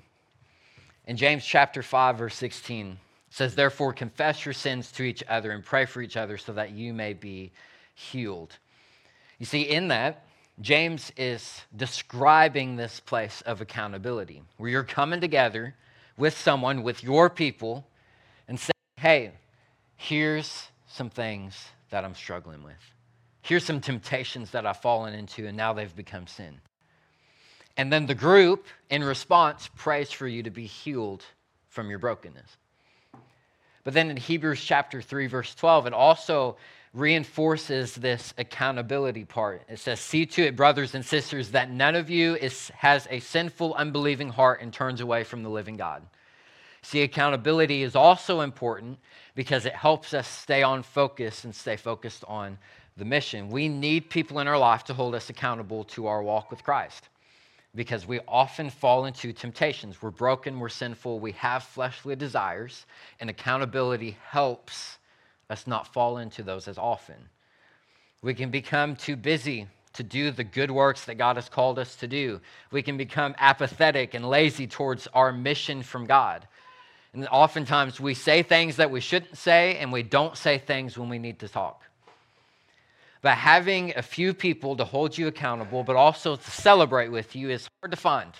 In 1.06 1.16
James 1.16 1.44
chapter 1.44 1.82
5, 1.82 2.18
verse 2.18 2.34
16, 2.36 2.98
says, 3.30 3.54
Therefore, 3.54 3.94
confess 3.94 4.44
your 4.44 4.52
sins 4.52 4.92
to 4.92 5.02
each 5.02 5.24
other 5.28 5.52
and 5.52 5.64
pray 5.64 5.86
for 5.86 6.02
each 6.02 6.18
other 6.18 6.36
so 6.36 6.52
that 6.52 6.72
you 6.72 6.92
may 6.92 7.14
be 7.14 7.52
healed. 7.94 8.56
You 9.38 9.46
see, 9.46 9.62
in 9.62 9.88
that, 9.88 10.26
James 10.60 11.12
is 11.16 11.62
describing 11.76 12.76
this 12.76 13.00
place 13.00 13.42
of 13.42 13.60
accountability 13.60 14.42
where 14.56 14.70
you're 14.70 14.82
coming 14.82 15.20
together 15.20 15.74
with 16.16 16.36
someone, 16.36 16.82
with 16.82 17.04
your 17.04 17.30
people, 17.30 17.86
and 18.48 18.58
saying, 18.58 18.72
hey, 18.96 19.30
here's 19.96 20.68
some 20.88 21.10
things 21.10 21.54
that 21.90 22.04
I'm 22.04 22.14
struggling 22.14 22.64
with. 22.64 22.74
Here's 23.42 23.64
some 23.64 23.80
temptations 23.80 24.50
that 24.50 24.66
I've 24.66 24.80
fallen 24.80 25.14
into, 25.14 25.46
and 25.46 25.56
now 25.56 25.72
they've 25.72 25.94
become 25.94 26.26
sin. 26.26 26.60
And 27.76 27.92
then 27.92 28.06
the 28.06 28.14
group, 28.14 28.66
in 28.90 29.04
response, 29.04 29.70
prays 29.76 30.10
for 30.10 30.26
you 30.26 30.42
to 30.42 30.50
be 30.50 30.66
healed 30.66 31.24
from 31.68 31.88
your 31.88 32.00
brokenness. 32.00 32.56
But 33.84 33.94
then 33.94 34.10
in 34.10 34.16
Hebrews 34.16 34.62
chapter 34.62 35.00
3, 35.00 35.28
verse 35.28 35.54
12, 35.54 35.86
it 35.86 35.92
also 35.92 36.56
reinforces 36.94 37.94
this 37.94 38.32
accountability 38.38 39.24
part. 39.24 39.62
It 39.68 39.78
says, 39.78 40.00
See 40.00 40.26
to 40.26 40.46
it, 40.46 40.56
brothers 40.56 40.94
and 40.94 41.04
sisters, 41.04 41.50
that 41.50 41.70
none 41.70 41.94
of 41.94 42.10
you 42.10 42.36
is, 42.36 42.70
has 42.76 43.06
a 43.10 43.20
sinful, 43.20 43.74
unbelieving 43.74 44.30
heart 44.30 44.60
and 44.62 44.72
turns 44.72 45.00
away 45.00 45.24
from 45.24 45.42
the 45.42 45.48
living 45.50 45.76
God. 45.76 46.02
See, 46.82 47.02
accountability 47.02 47.82
is 47.82 47.96
also 47.96 48.40
important 48.40 48.98
because 49.34 49.66
it 49.66 49.74
helps 49.74 50.14
us 50.14 50.26
stay 50.26 50.62
on 50.62 50.82
focus 50.82 51.44
and 51.44 51.54
stay 51.54 51.76
focused 51.76 52.24
on 52.26 52.58
the 52.96 53.04
mission. 53.04 53.48
We 53.48 53.68
need 53.68 54.10
people 54.10 54.40
in 54.40 54.48
our 54.48 54.58
life 54.58 54.84
to 54.84 54.94
hold 54.94 55.14
us 55.14 55.30
accountable 55.30 55.84
to 55.84 56.06
our 56.06 56.22
walk 56.22 56.50
with 56.50 56.64
Christ 56.64 57.08
because 57.74 58.06
we 58.06 58.20
often 58.26 58.70
fall 58.70 59.04
into 59.04 59.32
temptations. 59.32 60.00
We're 60.02 60.10
broken, 60.10 60.58
we're 60.58 60.68
sinful, 60.68 61.20
we 61.20 61.32
have 61.32 61.62
fleshly 61.62 62.16
desires, 62.16 62.86
and 63.20 63.30
accountability 63.30 64.16
helps 64.28 64.97
us 65.50 65.66
not 65.66 65.92
fall 65.92 66.18
into 66.18 66.42
those 66.42 66.68
as 66.68 66.76
often. 66.76 67.16
We 68.20 68.34
can 68.34 68.50
become 68.50 68.96
too 68.96 69.16
busy 69.16 69.66
to 69.94 70.02
do 70.02 70.30
the 70.30 70.44
good 70.44 70.70
works 70.70 71.06
that 71.06 71.16
God 71.16 71.36
has 71.36 71.48
called 71.48 71.78
us 71.78 71.96
to 71.96 72.06
do. 72.06 72.40
We 72.70 72.82
can 72.82 72.96
become 72.96 73.34
apathetic 73.38 74.14
and 74.14 74.28
lazy 74.28 74.66
towards 74.66 75.06
our 75.14 75.32
mission 75.32 75.82
from 75.82 76.06
God. 76.06 76.46
And 77.14 77.26
oftentimes 77.28 77.98
we 77.98 78.12
say 78.12 78.42
things 78.42 78.76
that 78.76 78.90
we 78.90 79.00
shouldn't 79.00 79.38
say, 79.38 79.78
and 79.78 79.90
we 79.90 80.02
don't 80.02 80.36
say 80.36 80.58
things 80.58 80.98
when 80.98 81.08
we 81.08 81.18
need 81.18 81.38
to 81.38 81.48
talk. 81.48 81.82
But 83.22 83.36
having 83.36 83.94
a 83.96 84.02
few 84.02 84.34
people 84.34 84.76
to 84.76 84.84
hold 84.84 85.16
you 85.16 85.26
accountable, 85.26 85.82
but 85.82 85.96
also 85.96 86.36
to 86.36 86.50
celebrate 86.50 87.08
with 87.08 87.34
you, 87.34 87.48
is 87.48 87.68
hard 87.80 87.90
to 87.90 87.96
find. 87.96 88.32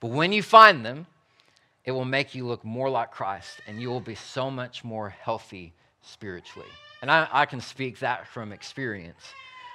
But 0.00 0.10
when 0.10 0.32
you 0.32 0.42
find 0.42 0.84
them, 0.84 1.06
it 1.84 1.92
will 1.92 2.06
make 2.06 2.34
you 2.34 2.46
look 2.46 2.64
more 2.64 2.88
like 2.88 3.10
Christ, 3.10 3.60
and 3.66 3.80
you 3.80 3.90
will 3.90 4.00
be 4.00 4.14
so 4.14 4.50
much 4.50 4.82
more 4.82 5.10
healthy 5.10 5.74
spiritually. 6.02 6.68
And 7.02 7.10
I, 7.10 7.28
I 7.32 7.46
can 7.46 7.60
speak 7.60 7.98
that 8.00 8.26
from 8.26 8.52
experience. 8.52 9.22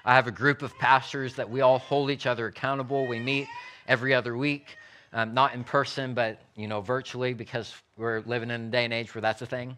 I 0.05 0.15
have 0.15 0.27
a 0.27 0.31
group 0.31 0.61
of 0.61 0.77
pastors 0.77 1.35
that 1.35 1.49
we 1.49 1.61
all 1.61 1.79
hold 1.79 2.11
each 2.11 2.25
other 2.25 2.47
accountable. 2.47 3.07
We 3.07 3.19
meet 3.19 3.47
every 3.87 4.13
other 4.13 4.35
week, 4.35 4.77
um, 5.13 5.33
not 5.33 5.53
in 5.53 5.63
person, 5.63 6.13
but 6.13 6.41
you 6.55 6.67
know, 6.67 6.81
virtually, 6.81 7.33
because 7.33 7.73
we're 7.97 8.21
living 8.21 8.51
in 8.51 8.61
a 8.65 8.69
day 8.69 8.83
and 8.83 8.93
age 8.93 9.15
where 9.15 9.21
that's 9.21 9.41
a 9.41 9.45
thing. 9.45 9.77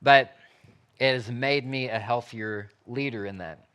But 0.00 0.34
it 0.98 1.12
has 1.12 1.30
made 1.30 1.66
me 1.66 1.88
a 1.88 1.98
healthier 1.98 2.70
leader 2.86 3.26
in 3.26 3.38
that. 3.38 3.66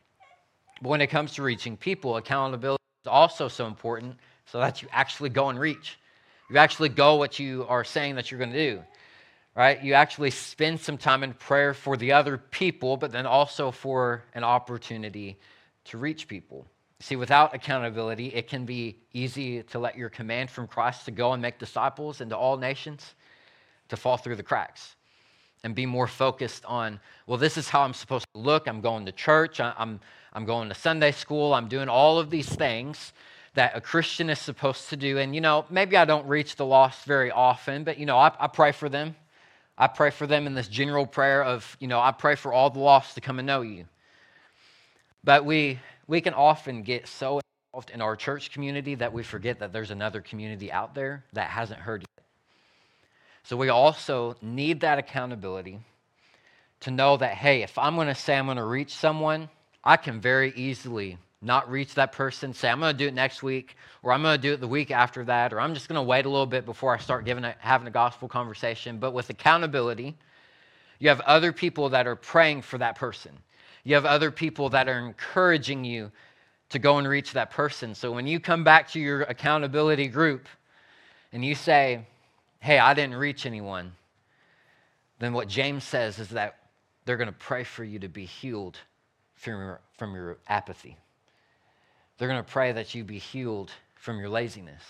But 0.80 0.88
when 0.88 1.00
it 1.00 1.06
comes 1.08 1.34
to 1.34 1.42
reaching 1.42 1.76
people, 1.76 2.16
accountability 2.16 2.82
is 3.04 3.08
also 3.08 3.46
so 3.46 3.66
important 3.66 4.16
so 4.46 4.58
that 4.58 4.82
you 4.82 4.88
actually 4.90 5.30
go 5.30 5.48
and 5.48 5.58
reach. 5.58 5.98
You 6.50 6.58
actually 6.58 6.88
go 6.88 7.14
what 7.14 7.38
you 7.38 7.64
are 7.68 7.84
saying 7.84 8.16
that 8.16 8.30
you're 8.30 8.38
going 8.38 8.52
to 8.52 8.70
do, 8.70 8.82
right? 9.54 9.82
You 9.82 9.94
actually 9.94 10.30
spend 10.30 10.80
some 10.80 10.96
time 10.96 11.22
in 11.22 11.34
prayer 11.34 11.74
for 11.74 11.96
the 11.96 12.12
other 12.12 12.38
people, 12.38 12.96
but 12.96 13.12
then 13.12 13.26
also 13.26 13.70
for 13.70 14.24
an 14.34 14.44
opportunity 14.44 15.38
to 15.84 15.98
reach 15.98 16.28
people. 16.28 16.66
See, 17.00 17.16
without 17.16 17.54
accountability, 17.54 18.28
it 18.28 18.48
can 18.48 18.64
be 18.64 18.96
easy 19.12 19.62
to 19.64 19.78
let 19.78 19.96
your 19.96 20.08
command 20.08 20.50
from 20.50 20.68
Christ 20.68 21.04
to 21.06 21.10
go 21.10 21.32
and 21.32 21.42
make 21.42 21.58
disciples 21.58 22.20
into 22.20 22.36
all 22.36 22.56
nations 22.56 23.14
to 23.88 23.96
fall 23.96 24.16
through 24.16 24.36
the 24.36 24.42
cracks 24.42 24.94
and 25.64 25.74
be 25.74 25.84
more 25.84 26.06
focused 26.06 26.64
on, 26.64 27.00
well, 27.26 27.38
this 27.38 27.56
is 27.56 27.68
how 27.68 27.82
I'm 27.82 27.92
supposed 27.92 28.26
to 28.34 28.40
look. 28.40 28.66
I'm 28.66 28.80
going 28.80 29.06
to 29.06 29.12
church. 29.12 29.60
I'm, 29.60 30.00
I'm 30.32 30.44
going 30.44 30.68
to 30.68 30.74
Sunday 30.74 31.12
school. 31.12 31.54
I'm 31.54 31.68
doing 31.68 31.88
all 31.88 32.18
of 32.18 32.30
these 32.30 32.48
things 32.48 33.12
that 33.54 33.76
a 33.76 33.80
Christian 33.80 34.30
is 34.30 34.38
supposed 34.38 34.88
to 34.88 34.96
do. 34.96 35.18
And, 35.18 35.34
you 35.34 35.40
know, 35.40 35.66
maybe 35.70 35.96
I 35.96 36.04
don't 36.04 36.26
reach 36.26 36.56
the 36.56 36.64
lost 36.64 37.04
very 37.04 37.30
often, 37.30 37.84
but, 37.84 37.98
you 37.98 38.06
know, 38.06 38.16
I, 38.16 38.32
I 38.40 38.46
pray 38.46 38.72
for 38.72 38.88
them. 38.88 39.14
I 39.76 39.86
pray 39.86 40.10
for 40.10 40.26
them 40.26 40.46
in 40.46 40.54
this 40.54 40.68
general 40.68 41.06
prayer 41.06 41.42
of, 41.42 41.76
you 41.80 41.88
know, 41.88 42.00
I 42.00 42.12
pray 42.12 42.34
for 42.34 42.52
all 42.52 42.70
the 42.70 42.78
lost 42.78 43.14
to 43.14 43.20
come 43.20 43.38
and 43.38 43.46
know 43.46 43.62
you. 43.62 43.86
But 45.24 45.44
we, 45.44 45.78
we 46.06 46.20
can 46.20 46.34
often 46.34 46.82
get 46.82 47.08
so 47.08 47.40
involved 47.72 47.90
in 47.90 48.02
our 48.02 48.16
church 48.16 48.52
community 48.52 48.96
that 48.96 49.12
we 49.12 49.22
forget 49.22 49.60
that 49.60 49.72
there's 49.72 49.90
another 49.90 50.20
community 50.20 50.70
out 50.70 50.94
there 50.94 51.24
that 51.32 51.48
hasn't 51.48 51.80
heard 51.80 52.02
yet. 52.02 52.24
So 53.44 53.56
we 53.56 53.70
also 53.70 54.36
need 54.42 54.80
that 54.80 54.98
accountability 54.98 55.80
to 56.80 56.90
know 56.90 57.16
that, 57.16 57.34
hey, 57.34 57.62
if 57.62 57.78
I'm 57.78 57.94
going 57.94 58.08
to 58.08 58.14
say 58.14 58.36
I'm 58.36 58.46
going 58.46 58.56
to 58.56 58.64
reach 58.64 58.94
someone, 58.94 59.48
I 59.82 59.96
can 59.96 60.20
very 60.20 60.52
easily 60.54 61.18
not 61.42 61.70
reach 61.70 61.94
that 61.94 62.12
person, 62.12 62.54
say, 62.54 62.68
I'm 62.68 62.80
going 62.80 62.92
to 62.92 62.98
do 62.98 63.08
it 63.08 63.14
next 63.14 63.42
week, 63.42 63.76
or 64.02 64.12
I'm 64.12 64.22
going 64.22 64.36
to 64.36 64.40
do 64.40 64.54
it 64.54 64.60
the 64.60 64.68
week 64.68 64.90
after 64.90 65.24
that, 65.24 65.52
or 65.52 65.60
I'm 65.60 65.74
just 65.74 65.88
going 65.88 65.96
to 65.96 66.02
wait 66.02 66.24
a 66.24 66.28
little 66.28 66.46
bit 66.46 66.64
before 66.64 66.94
I 66.94 66.98
start 66.98 67.24
giving 67.24 67.44
a, 67.44 67.54
having 67.58 67.88
a 67.88 67.90
gospel 67.90 68.28
conversation. 68.28 68.98
But 68.98 69.12
with 69.12 69.28
accountability, 69.28 70.16
you 70.98 71.08
have 71.08 71.20
other 71.22 71.52
people 71.52 71.88
that 71.90 72.06
are 72.06 72.14
praying 72.14 72.62
for 72.62 72.78
that 72.78 72.94
person. 72.94 73.32
You 73.82 73.96
have 73.96 74.04
other 74.04 74.30
people 74.30 74.68
that 74.70 74.88
are 74.88 74.98
encouraging 74.98 75.84
you 75.84 76.12
to 76.70 76.78
go 76.78 76.98
and 76.98 77.08
reach 77.08 77.32
that 77.32 77.50
person. 77.50 77.94
So 77.94 78.12
when 78.12 78.26
you 78.26 78.38
come 78.38 78.62
back 78.62 78.88
to 78.92 79.00
your 79.00 79.22
accountability 79.22 80.06
group 80.06 80.48
and 81.32 81.44
you 81.44 81.54
say, 81.54 82.06
hey, 82.60 82.78
I 82.78 82.94
didn't 82.94 83.16
reach 83.16 83.44
anyone, 83.44 83.92
then 85.18 85.32
what 85.32 85.48
James 85.48 85.82
says 85.82 86.18
is 86.18 86.28
that 86.28 86.58
they're 87.04 87.16
going 87.16 87.28
to 87.28 87.32
pray 87.32 87.64
for 87.64 87.82
you 87.82 87.98
to 87.98 88.08
be 88.08 88.24
healed 88.24 88.78
from 89.34 89.54
your, 89.54 89.80
from 89.98 90.14
your 90.14 90.38
apathy. 90.46 90.96
They're 92.18 92.28
going 92.28 92.42
to 92.42 92.50
pray 92.50 92.72
that 92.72 92.94
you 92.94 93.04
be 93.04 93.18
healed 93.18 93.70
from 93.94 94.18
your 94.18 94.28
laziness. 94.28 94.82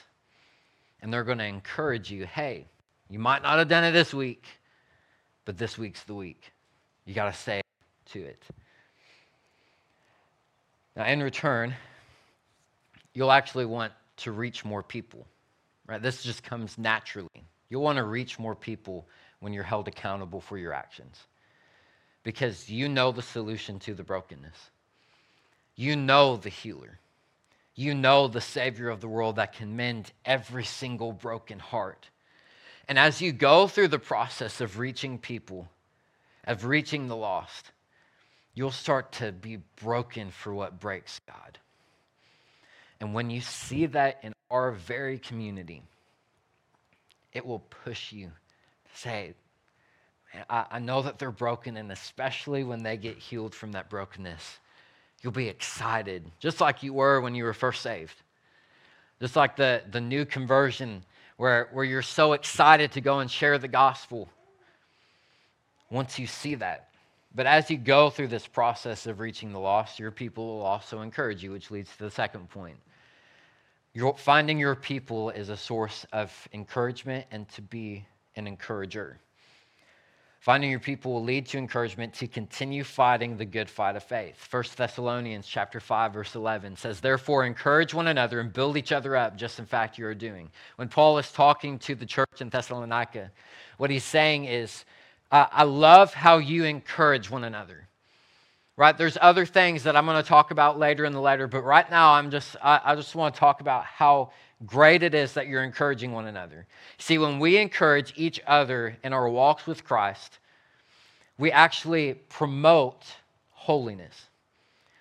And 1.01 1.13
they're 1.13 1.25
going 1.25 1.39
to 1.39 1.45
encourage 1.45 2.11
you 2.11 2.27
hey, 2.27 2.67
you 3.11 3.19
might 3.19 3.43
not 3.43 3.59
have 3.59 3.69
done 3.69 3.85
it 3.85 3.93
this 3.93 4.15
week, 4.15 4.47
but 5.45 5.59
this 5.59 5.77
week's 5.77 6.05
the 6.05 6.15
week. 6.15 6.53
You 7.05 7.15
got 7.15 7.33
to 7.33 7.39
say 7.39 7.61
to 8.13 8.23
it. 8.23 8.43
Now, 10.97 11.07
in 11.07 11.23
return, 11.23 11.75
you'll 13.15 13.33
actually 13.33 13.67
want 13.67 13.93
to 14.19 14.33
reach 14.33 14.65
more 14.65 14.83
people, 14.83 15.27
right? 15.87 16.01
This 16.01 16.23
just 16.23 16.43
comes 16.43 16.79
naturally. 16.79 17.45
You'll 17.69 17.83
want 17.83 17.97
to 17.97 18.05
reach 18.05 18.39
more 18.39 18.55
people 18.55 19.07
when 19.41 19.53
you're 19.53 19.65
held 19.65 19.89
accountable 19.89 20.41
for 20.41 20.59
your 20.59 20.73
actions 20.73 21.19
because 22.23 22.71
you 22.71 22.89
know 22.89 23.11
the 23.13 23.23
solution 23.23 23.79
to 23.81 23.95
the 23.95 24.05
brokenness. 24.05 24.71
You 25.75 25.97
know 25.97 26.37
the 26.37 26.49
healer. 26.49 26.99
You 27.75 27.95
know 27.95 28.29
the 28.29 28.41
Savior 28.41 28.89
of 28.89 29.01
the 29.01 29.09
world 29.09 29.37
that 29.37 29.55
can 29.55 29.77
mend 29.77 30.13
every 30.25 30.65
single 30.65 31.13
broken 31.13 31.59
heart. 31.59 32.09
And 32.89 32.99
as 32.99 33.23
you 33.23 33.33
go 33.33 33.69
through 33.69 33.89
the 33.89 33.99
process 33.99 34.61
of 34.61 34.79
reaching 34.79 35.19
people, 35.19 35.69
of 36.45 36.67
reaching 36.67 37.09
the 37.09 37.17
lost, 37.17 37.71
you'll 38.55 38.71
start 38.71 39.13
to 39.13 39.33
be 39.33 39.59
broken 39.83 40.31
for 40.31 40.53
what 40.53 40.81
breaks 40.81 41.21
God. 41.27 41.59
And 43.01 43.15
when 43.15 43.31
you 43.31 43.41
see 43.41 43.87
that 43.87 44.21
in 44.23 44.33
our 44.51 44.73
very 44.73 45.19
community, 45.19 45.83
it 47.33 47.47
will 47.47 47.61
push 47.61 48.13
you 48.13 48.27
to 48.27 49.01
say, 49.01 49.35
I, 50.49 50.79
know 50.79 51.03
that 51.03 51.19
they're 51.19 51.31
broken, 51.31 51.77
and 51.77 51.93
especially 51.93 52.65
when 52.65 52.83
they 52.83 52.97
get 52.97 53.19
healed 53.19 53.55
from 53.55 53.73
that 53.73 53.91
brokenness, 53.91 54.59
you'll 55.23 55.33
be 55.33 55.49
excited, 55.49 56.25
just 56.41 56.61
like 56.61 56.83
you 56.83 56.93
were 56.93 57.21
when 57.21 57.35
you 57.35 57.45
were 57.45 57.55
first 57.55 57.81
saved. 57.81 58.17
Just 59.21 59.37
like 59.37 59.57
the, 59.57 59.83
the 59.91 60.01
new 60.01 60.25
conversion, 60.25 61.05
where, 61.37 61.69
where 61.73 61.85
you're 61.85 62.03
so 62.03 62.33
excited 62.33 62.93
to 62.93 63.01
go 63.01 63.21
and 63.21 63.31
share 63.31 63.57
the 63.57 63.69
gospel 63.69 64.29
once 65.91 66.19
you 66.19 66.27
see 66.27 66.57
that. 66.57 66.89
But 67.35 67.47
as 67.47 67.71
you 67.71 67.79
go 67.79 68.11
through 68.11 68.29
this 68.29 68.47
process 68.47 69.07
of 69.07 69.21
reaching 69.21 69.53
the 69.53 69.59
lost, 69.59 69.99
your 69.99 70.11
people 70.11 70.47
will 70.47 70.63
also 70.63 71.01
encourage 71.01 71.43
you, 71.43 71.53
which 71.53 71.71
leads 71.71 71.91
to 71.93 72.05
the 72.05 72.11
second 72.11 72.51
point. 72.51 72.77
You're, 73.95 74.15
finding 74.15 74.59
your 74.59 74.75
people 74.75 75.31
is 75.31 75.49
a 75.49 75.57
source 75.57 76.05
of 76.13 76.33
encouragement 76.53 77.27
and 77.31 77.49
to 77.51 77.63
be 77.63 78.05
an 78.37 78.47
encourager. 78.47 79.19
Finding 80.43 80.73
your 80.73 80.81
people 80.81 81.13
will 81.13 81.23
lead 81.23 81.47
to 81.47 81.57
encouragement 81.57 82.15
to 82.15 82.27
continue 82.27 82.83
fighting 82.83 83.37
the 83.37 83.45
good 83.45 83.71
fight 83.71 83.95
of 83.95 84.03
faith. 84.03 84.45
1 84.51 84.65
Thessalonians 84.75 85.47
chapter 85.47 85.79
5 85.79 86.13
verse 86.13 86.35
11 86.35 86.75
says, 86.75 87.01
"Therefore 87.01 87.45
encourage 87.45 87.95
one 87.95 88.09
another 88.09 88.41
and 88.41 88.53
build 88.53 88.77
each 88.77 88.91
other 88.91 89.15
up, 89.15 89.37
just 89.37 89.61
in 89.61 89.67
fact 89.67 89.99
you 89.99 90.07
are 90.09 90.15
doing." 90.15 90.51
When 90.75 90.89
Paul 90.89 91.17
is 91.19 91.31
talking 91.31 91.79
to 91.79 91.95
the 91.95 92.07
church 92.07 92.41
in 92.41 92.49
Thessalonica, 92.49 93.31
what 93.77 93.91
he's 93.91 94.03
saying 94.03 94.47
is, 94.47 94.85
"I 95.31 95.63
love 95.63 96.13
how 96.13 96.39
you 96.39 96.65
encourage 96.65 97.31
one 97.31 97.45
another." 97.45 97.87
Right? 98.83 98.99
There's 98.99 99.17
other 99.21 99.47
things 99.47 99.85
that 99.85 99.95
I'm 99.95 100.07
going 100.07 100.21
to 100.21 100.29
talk 100.29 100.51
about 100.51 100.77
later 100.77 101.05
in 101.05 101.13
the 101.13 101.21
letter, 101.21 101.47
but 101.47 101.63
right 101.63 101.89
now 101.89 102.15
I'm 102.15 102.33
just 102.33 102.57
I, 102.61 102.81
I 102.85 102.95
just 102.97 103.15
want 103.15 103.33
to 103.33 103.39
talk 103.39 103.61
about 103.61 103.85
how 103.85 104.33
great 104.67 105.05
it 105.05 105.15
is 105.15 105.35
that 105.35 105.47
you're 105.47 105.63
encouraging 105.63 106.11
one 106.11 106.27
another. 106.27 106.67
See, 106.99 107.17
when 107.17 107.39
we 107.39 107.59
encourage 107.59 108.13
each 108.17 108.41
other 108.45 108.97
in 109.05 109.13
our 109.13 109.29
walks 109.29 109.69
with 109.69 109.85
Christ, 109.85 110.41
we 111.39 111.53
actually 111.53 112.15
promote 112.29 113.05
holiness. 113.53 114.25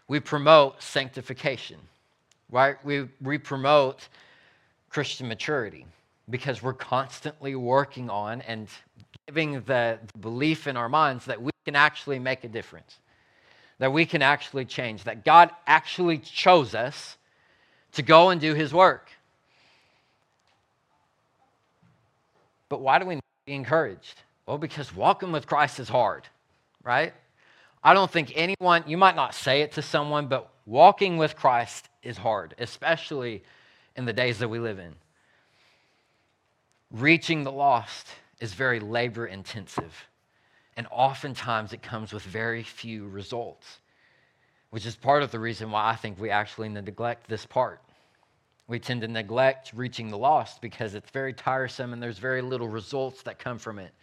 We 0.07 0.19
promote 0.19 0.83
sanctification, 0.83 1.79
right? 2.51 2.75
We, 2.85 3.07
we 3.19 3.39
promote 3.39 4.09
Christian 4.91 5.27
maturity 5.27 5.87
because 6.29 6.61
we're 6.61 6.73
constantly 6.73 7.55
working 7.55 8.11
on 8.11 8.41
and 8.41 8.67
giving 9.25 9.61
the 9.61 9.97
belief 10.19 10.67
in 10.67 10.77
our 10.77 10.87
minds 10.87 11.25
that 11.25 11.41
we 11.41 11.49
can 11.65 11.75
actually 11.75 12.19
make 12.19 12.43
a 12.43 12.47
difference, 12.47 12.99
that 13.81 13.91
we 13.91 14.05
can 14.05 14.21
actually 14.21 14.63
change, 14.63 15.05
that 15.05 15.25
God 15.25 15.49
actually 15.65 16.19
chose 16.19 16.75
us 16.75 17.17
to 17.93 18.03
go 18.03 18.29
and 18.29 18.39
do 18.39 18.53
his 18.53 18.71
work. 18.71 19.09
But 22.69 22.79
why 22.79 22.99
do 22.99 23.07
we 23.07 23.15
need 23.15 23.21
to 23.21 23.45
be 23.47 23.53
encouraged? 23.53 24.21
Well, 24.45 24.59
because 24.59 24.95
walking 24.95 25.31
with 25.31 25.47
Christ 25.47 25.79
is 25.79 25.89
hard, 25.89 26.27
right? 26.83 27.11
I 27.83 27.95
don't 27.95 28.11
think 28.11 28.31
anyone, 28.35 28.83
you 28.85 28.97
might 28.97 29.15
not 29.15 29.33
say 29.33 29.61
it 29.61 29.71
to 29.71 29.81
someone, 29.81 30.27
but 30.27 30.51
walking 30.67 31.17
with 31.17 31.35
Christ 31.35 31.89
is 32.03 32.17
hard, 32.17 32.53
especially 32.59 33.41
in 33.95 34.05
the 34.05 34.13
days 34.13 34.37
that 34.37 34.47
we 34.47 34.59
live 34.59 34.77
in. 34.77 34.93
Reaching 36.91 37.43
the 37.43 37.51
lost 37.51 38.05
is 38.39 38.53
very 38.53 38.79
labor 38.79 39.25
intensive, 39.25 40.05
and 40.77 40.87
oftentimes 40.89 41.73
it 41.73 41.81
comes 41.81 42.13
with 42.13 42.23
very 42.23 42.63
few 42.63 43.07
results, 43.07 43.79
which 44.69 44.85
is 44.85 44.95
part 44.95 45.23
of 45.23 45.31
the 45.31 45.39
reason 45.39 45.71
why 45.71 45.89
I 45.89 45.95
think 45.95 46.19
we 46.19 46.29
actually 46.29 46.69
neglect 46.69 47.27
this 47.27 47.45
part. 47.45 47.81
We 48.67 48.79
tend 48.79 49.01
to 49.01 49.07
neglect 49.07 49.73
reaching 49.75 50.09
the 50.09 50.17
lost 50.17 50.61
because 50.61 50.95
it's 50.95 51.09
very 51.09 51.33
tiresome 51.33 51.91
and 51.91 52.01
there's 52.01 52.19
very 52.19 52.41
little 52.41 52.69
results 52.69 53.21
that 53.23 53.37
come 53.37 53.59
from 53.59 53.79
it. 53.79 53.93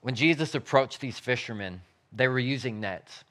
When 0.00 0.14
Jesus 0.14 0.54
approached 0.54 1.00
these 1.00 1.18
fishermen, 1.18 1.82
they 2.12 2.26
were 2.26 2.38
using 2.38 2.80
nets. 2.80 3.22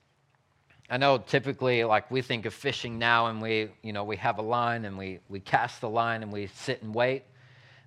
I 0.90 0.98
know 0.98 1.18
typically 1.18 1.84
like 1.84 2.10
we 2.10 2.22
think 2.22 2.46
of 2.46 2.54
fishing 2.54 2.98
now 2.98 3.28
and 3.28 3.42
we, 3.42 3.70
you 3.84 3.92
know, 3.92 4.04
we 4.04 4.16
have 4.18 4.38
a 4.38 4.42
line 4.42 4.86
and 4.86 4.98
we, 4.98 5.20
we 5.30 5.40
cast 5.40 5.82
the 5.82 5.90
line 5.90 6.24
and 6.24 6.32
we 6.32 6.48
sit 6.48 6.82
and 6.82 6.96
wait. 6.96 7.24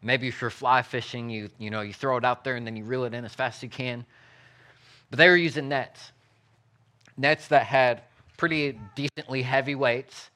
Maybe 0.02 0.28
if 0.28 0.40
you're 0.40 0.50
fly 0.50 0.82
fishing, 0.82 1.30
you, 1.30 1.48
you 1.58 1.70
know, 1.70 1.80
you 1.80 1.94
throw 1.94 2.16
it 2.16 2.24
out 2.24 2.42
there 2.44 2.56
and 2.56 2.66
then 2.66 2.76
you 2.76 2.84
reel 2.84 3.04
it 3.04 3.14
in 3.14 3.24
as 3.24 3.34
fast 3.34 3.58
as 3.58 3.62
you 3.62 3.68
can. 3.68 4.04
But 5.10 5.18
they 5.18 5.28
were 5.28 5.36
using 5.36 5.68
nets. 5.68 6.12
Nets 7.16 7.48
that 7.48 7.66
had 7.66 8.02
pretty 8.36 8.78
decently 8.96 9.42
heavy 9.42 9.74
weights. 9.74 10.30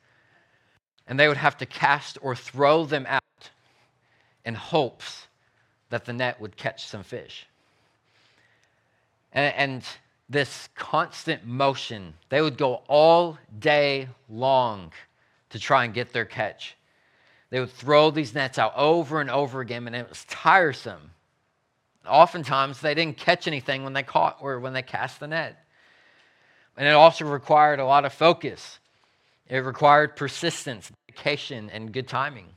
And 1.09 1.19
they 1.19 1.29
would 1.29 1.37
have 1.37 1.57
to 1.59 1.67
cast 1.67 2.19
or 2.23 2.37
throw 2.37 2.85
them 2.85 3.07
out 3.09 3.23
in 4.45 4.55
hopes 4.55 5.27
that 5.91 6.05
the 6.05 6.13
net 6.13 6.41
would 6.41 6.57
catch 6.57 6.87
some 6.87 7.03
fish. 7.03 7.47
And, 9.33 9.55
and 9.55 9.85
this 10.29 10.69
constant 10.75 11.47
motion. 11.47 12.15
They 12.29 12.41
would 12.41 12.59
go 12.59 12.83
all 12.89 13.39
day 13.59 14.09
long 14.29 14.93
to 15.51 15.59
try 15.59 15.85
and 15.85 15.95
get 15.95 16.13
their 16.13 16.25
catch. 16.25 16.76
They 17.51 17.61
would 17.61 17.71
throw 17.71 18.11
these 18.11 18.35
nets 18.35 18.59
out 18.59 18.73
over 18.77 19.21
and 19.21 19.31
over 19.31 19.61
again, 19.61 19.87
and 19.87 19.95
it 19.95 20.09
was 20.09 20.25
tiresome. 20.25 21.13
Oftentimes, 22.07 22.81
they 22.81 22.95
didn't 22.95 23.17
catch 23.17 23.47
anything 23.47 23.85
when 23.85 23.93
they 23.93 24.03
caught 24.03 24.39
or 24.41 24.61
when 24.61 24.73
they 24.73 24.83
cast 24.83 25.21
the 25.21 25.27
net. 25.27 25.65
And 26.77 26.87
it 26.87 26.93
also 26.93 27.25
required 27.25 27.81
a 27.81 27.87
lot 27.87 28.05
of 28.05 28.13
focus. 28.13 28.79
It 29.49 29.59
required 29.59 30.17
persistence, 30.17 30.91
dedication, 31.07 31.71
and 31.71 31.93
good 31.93 32.09
timing. 32.09 32.49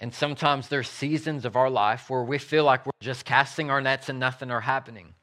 And 0.00 0.14
sometimes 0.14 0.68
there's 0.68 0.88
seasons 0.88 1.44
of 1.44 1.56
our 1.56 1.68
life 1.68 2.08
where 2.08 2.22
we 2.22 2.38
feel 2.38 2.64
like 2.64 2.86
we're 2.86 2.92
just 3.00 3.24
casting 3.24 3.70
our 3.70 3.80
nets 3.80 4.08
and 4.08 4.18
nothing 4.18 4.50
are 4.50 4.60
happening 4.60 5.14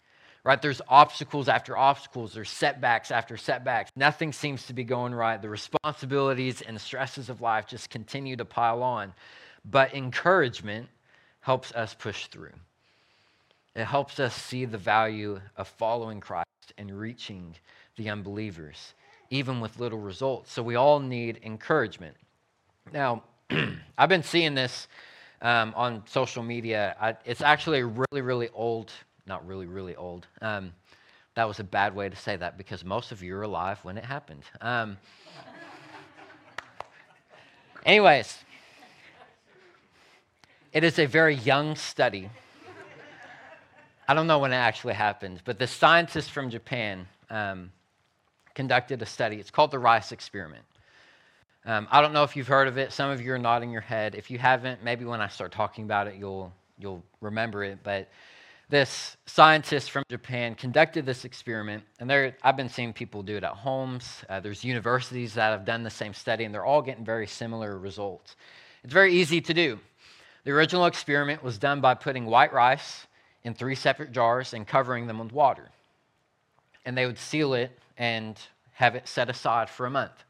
right? 0.47 0.62
There's 0.62 0.81
obstacles 0.88 1.49
after 1.49 1.75
obstacles, 1.75 2.33
there's 2.33 2.49
setbacks 2.49 3.12
after 3.12 3.36
setbacks. 3.36 3.91
Nothing 3.97 4.31
seems 4.31 4.65
to 4.67 4.73
be 4.73 4.86
going 4.86 5.13
right. 5.13 5.41
The 5.41 5.49
responsibilities 5.49 6.62
and 6.62 6.79
stresses 6.79 7.27
of 7.27 7.41
life 7.41 7.67
just 7.67 7.89
continue 7.89 8.38
to 8.38 8.45
pile 8.45 8.81
on. 8.81 9.13
But 9.65 9.93
encouragement 9.93 10.88
helps 11.41 11.73
us 11.73 11.93
push 11.93 12.27
through. 12.27 12.53
It 13.75 13.83
helps 13.83 14.21
us 14.21 14.33
see 14.33 14.63
the 14.63 14.77
value 14.77 15.41
of 15.57 15.67
following 15.67 16.21
Christ 16.21 16.71
and 16.77 16.97
reaching 16.97 17.53
the 17.97 18.10
unbelievers, 18.10 18.93
even 19.29 19.60
with 19.60 19.77
little 19.81 19.99
results. 19.99 20.53
So 20.53 20.63
we 20.63 20.75
all 20.75 21.01
need 21.01 21.41
encouragement. 21.43 22.15
Now, 22.93 23.23
I've 23.97 24.07
been 24.07 24.23
seeing 24.23 24.55
this 24.55 24.88
um, 25.41 25.73
on 25.75 26.03
social 26.07 26.41
media. 26.41 26.95
I, 27.01 27.17
it's 27.25 27.41
actually 27.41 27.79
a 27.79 27.86
really, 27.86 28.21
really 28.21 28.47
old 28.53 28.93
not 29.28 29.46
really, 29.46 29.66
really 29.66 29.96
old. 29.96 30.26
Um, 30.42 30.74
that 31.36 31.48
was 31.48 31.60
a 31.60 31.63
bad 31.63 31.96
way 31.96 32.10
to 32.10 32.16
say 32.16 32.36
that 32.36 32.58
because 32.58 32.84
most 32.84 33.12
of 33.12 33.22
you 33.22 33.36
are 33.36 33.44
alive 33.44 33.80
when 33.84 33.98
it 33.98 34.06
happened. 34.06 34.44
Um, 34.62 34.98
anyways, 37.86 38.38
it 40.74 40.84
is 40.84 40.98
a 40.98 41.06
very 41.06 41.36
young 41.36 41.76
study. 41.76 42.30
I 44.08 44.13
don't 44.13 44.28
know 44.28 44.40
when 44.40 44.54
it 44.54 44.58
actually 44.58 44.94
happened, 44.94 45.42
but 45.44 45.60
the 45.60 45.68
scientists 45.68 46.30
from 46.30 46.50
Japan 46.50 47.08
um, 47.30 47.72
conducted 48.56 49.02
a 49.02 49.06
study. 49.06 49.36
It's 49.36 49.52
called 49.52 49.72
the 49.72 49.80
Rice 49.80 50.12
Experiment. 50.12 50.63
Um, 51.66 51.88
I 51.92 52.02
don't 52.02 52.13
know 52.13 52.24
if 52.24 52.36
you've 52.36 52.48
heard 52.48 52.70
of 52.70 52.78
it. 52.78 52.94
Some 52.94 53.12
of 53.12 53.22
you 53.22 53.34
are 53.34 53.38
nodding 53.38 53.70
your 53.72 53.82
head. 53.82 54.16
If 54.16 54.32
you 54.32 54.38
haven't, 54.38 54.84
maybe 54.84 55.04
when 55.04 55.20
I 55.20 55.28
start 55.28 55.52
talking 55.52 55.84
about 55.84 56.08
it, 56.08 56.16
you'll 56.16 56.54
you'll 56.80 57.04
remember 57.20 57.63
it. 57.63 57.80
But 57.84 58.08
this 58.69 59.15
scientist 59.25 59.91
from 59.91 60.03
Japan 60.10 60.53
conducted 60.53 61.06
this 61.06 61.23
experiment, 61.23 61.84
and 61.99 62.10
there, 62.10 62.36
I've 62.43 62.58
been 62.58 62.67
seeing 62.69 62.91
people 62.91 63.23
do 63.23 63.38
it 63.38 63.43
at 63.43 63.53
homes. 63.53 64.25
Uh, 64.27 64.41
there's 64.41 64.63
universities 64.63 65.34
that 65.36 65.51
have 65.51 65.63
done 65.63 65.84
the 65.84 65.89
same 65.89 66.13
study, 66.13 66.43
and 66.43 66.53
they're 66.53 66.65
all 66.65 66.82
getting 66.82 67.06
very 67.06 67.27
similar 67.27 67.77
results. 67.77 68.36
It's 68.84 68.93
very 68.93 69.13
easy 69.13 69.39
to 69.41 69.53
do. 69.53 69.80
The 70.43 70.51
original 70.51 70.86
experiment 70.86 71.43
was 71.43 71.58
done 71.58 71.82
by 71.82 71.93
putting 71.93 72.25
white 72.25 72.53
rice 72.53 73.08
in 73.43 73.53
three 73.53 73.75
separate 73.75 74.12
jars 74.12 74.53
and 74.53 74.67
covering 74.67 75.08
them 75.08 75.19
with 75.19 75.32
water. 75.32 75.69
And 76.86 76.97
they 76.97 77.06
would 77.06 77.17
seal 77.17 77.53
it 77.53 77.71
and 77.97 78.38
have 78.73 78.95
it 78.95 79.08
set 79.08 79.30
aside 79.30 79.69
for 79.69 79.86
a 79.86 79.89
month. 79.89 80.23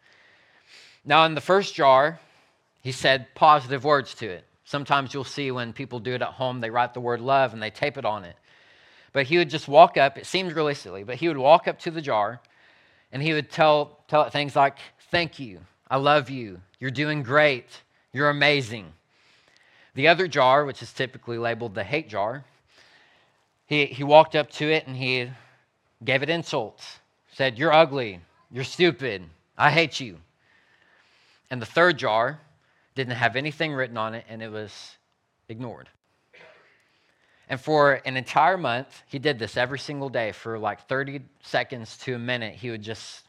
Now, 1.05 1.25
in 1.25 1.35
the 1.35 1.41
first 1.41 1.73
jar, 1.75 2.19
he 2.81 2.91
said 2.91 3.27
positive 3.35 3.83
words 3.83 4.13
to 4.15 4.27
it. 4.27 4.46
Sometimes 4.67 5.13
you'll 5.13 5.23
see 5.23 5.49
when 5.49 5.71
people 5.71 5.97
do 5.97 6.13
it 6.13 6.21
at 6.21 6.27
home, 6.27 6.59
they 6.59 6.69
write 6.69 6.93
the 6.93 6.99
word 6.99 7.21
love 7.21 7.53
and 7.53 7.63
they 7.63 7.69
tape 7.69 7.97
it 7.97 8.03
on 8.03 8.25
it. 8.25 8.35
But 9.13 9.25
he 9.25 9.37
would 9.37 9.49
just 9.49 9.69
walk 9.69 9.95
up, 9.95 10.17
it 10.17 10.25
seems 10.25 10.51
really 10.51 10.73
silly, 10.73 11.05
but 11.05 11.15
he 11.15 11.29
would 11.29 11.37
walk 11.37 11.69
up 11.69 11.79
to 11.79 11.91
the 11.91 12.01
jar 12.01 12.41
and 13.13 13.23
he 13.23 13.31
would 13.31 13.49
tell, 13.49 13.97
tell 14.09 14.23
it 14.23 14.33
things 14.33 14.57
like, 14.57 14.77
Thank 15.09 15.39
you, 15.39 15.61
I 15.89 15.95
love 15.95 16.29
you, 16.29 16.59
you're 16.81 16.91
doing 16.91 17.23
great, 17.23 17.81
you're 18.11 18.29
amazing. 18.29 18.91
The 19.95 20.09
other 20.09 20.27
jar, 20.27 20.65
which 20.65 20.81
is 20.81 20.91
typically 20.91 21.37
labeled 21.37 21.73
the 21.73 21.85
hate 21.85 22.09
jar, 22.09 22.43
he, 23.67 23.85
he 23.85 24.03
walked 24.03 24.35
up 24.35 24.51
to 24.51 24.69
it 24.69 24.85
and 24.85 24.97
he 24.97 25.29
gave 26.03 26.23
it 26.23 26.29
insults, 26.29 26.99
said, 27.31 27.57
You're 27.57 27.71
ugly, 27.71 28.19
you're 28.51 28.65
stupid, 28.65 29.23
I 29.57 29.71
hate 29.71 30.01
you. 30.01 30.17
And 31.49 31.61
the 31.61 31.65
third 31.65 31.97
jar, 31.97 32.41
didn't 32.97 33.15
have 33.15 33.35
anything 33.35 33.73
written 33.73 33.95
on 33.95 34.15
it, 34.15 34.25
and 34.27 34.41
it 34.41 34.51
was 34.51 34.97
ignored. 35.47 35.87
And 37.47 37.61
for 37.61 38.01
an 38.05 38.17
entire 38.17 38.57
month, 38.57 39.03
he 39.05 39.19
did 39.19 39.39
this 39.39 39.55
every 39.55 39.79
single 39.79 40.09
day 40.09 40.33
for 40.33 40.57
like 40.57 40.87
30 40.87 41.21
seconds 41.41 41.95
to 41.99 42.15
a 42.15 42.19
minute. 42.19 42.55
He 42.55 42.71
would 42.71 42.81
just 42.81 43.23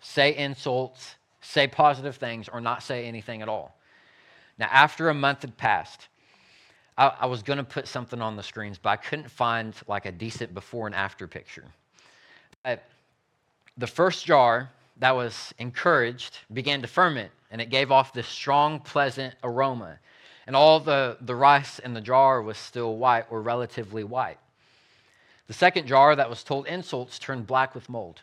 say 0.00 0.36
insults, 0.36 1.16
say 1.40 1.66
positive 1.66 2.16
things, 2.16 2.48
or 2.48 2.60
not 2.60 2.82
say 2.82 3.06
anything 3.06 3.42
at 3.42 3.48
all. 3.48 3.74
Now, 4.58 4.68
after 4.70 5.08
a 5.08 5.14
month 5.14 5.40
had 5.40 5.56
passed, 5.56 6.06
I, 6.96 7.12
I 7.22 7.26
was 7.26 7.42
going 7.42 7.56
to 7.56 7.64
put 7.64 7.88
something 7.88 8.20
on 8.20 8.36
the 8.36 8.42
screens, 8.42 8.78
but 8.78 8.90
I 8.90 8.96
couldn't 8.96 9.30
find 9.30 9.74
like 9.88 10.06
a 10.06 10.12
decent 10.12 10.54
before 10.54 10.86
and 10.86 10.94
after 10.94 11.26
picture. 11.26 11.64
But 12.62 12.84
the 13.78 13.88
first 13.88 14.26
jar 14.26 14.70
that 14.98 15.16
was 15.16 15.52
encouraged 15.58 16.38
began 16.52 16.82
to 16.82 16.88
ferment, 16.88 17.30
and 17.50 17.60
it 17.60 17.70
gave 17.70 17.90
off 17.90 18.12
this 18.12 18.28
strong, 18.28 18.80
pleasant 18.80 19.34
aroma. 19.42 19.98
And 20.46 20.54
all 20.54 20.78
the, 20.80 21.16
the 21.20 21.34
rice 21.34 21.78
in 21.78 21.94
the 21.94 22.00
jar 22.00 22.42
was 22.42 22.58
still 22.58 22.96
white 22.96 23.24
or 23.30 23.40
relatively 23.40 24.04
white. 24.04 24.38
The 25.46 25.54
second 25.54 25.86
jar 25.86 26.14
that 26.14 26.30
was 26.30 26.42
told 26.42 26.66
insults 26.66 27.18
turned 27.18 27.46
black 27.46 27.74
with 27.74 27.88
mold, 27.88 28.22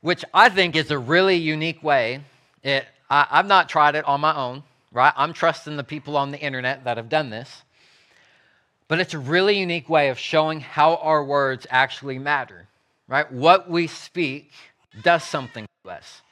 which 0.00 0.24
I 0.34 0.48
think 0.48 0.76
is 0.76 0.90
a 0.90 0.98
really 0.98 1.36
unique 1.36 1.82
way. 1.82 2.20
It, 2.62 2.84
I, 3.10 3.26
I've 3.30 3.46
not 3.46 3.68
tried 3.68 3.94
it 3.94 4.04
on 4.04 4.20
my 4.20 4.34
own, 4.34 4.62
right? 4.92 5.12
I'm 5.16 5.32
trusting 5.32 5.76
the 5.76 5.84
people 5.84 6.16
on 6.16 6.30
the 6.30 6.38
internet 6.38 6.84
that 6.84 6.96
have 6.96 7.08
done 7.08 7.30
this. 7.30 7.62
But 8.88 9.00
it's 9.00 9.14
a 9.14 9.18
really 9.18 9.58
unique 9.58 9.88
way 9.88 10.10
of 10.10 10.18
showing 10.18 10.60
how 10.60 10.96
our 10.96 11.24
words 11.24 11.66
actually 11.70 12.18
matter, 12.18 12.65
right? 13.08 13.30
What 13.30 13.70
we 13.70 13.86
speak 13.86 14.52
does 15.02 15.22
something 15.22 15.66
to 15.84 15.90
us. 15.90 16.22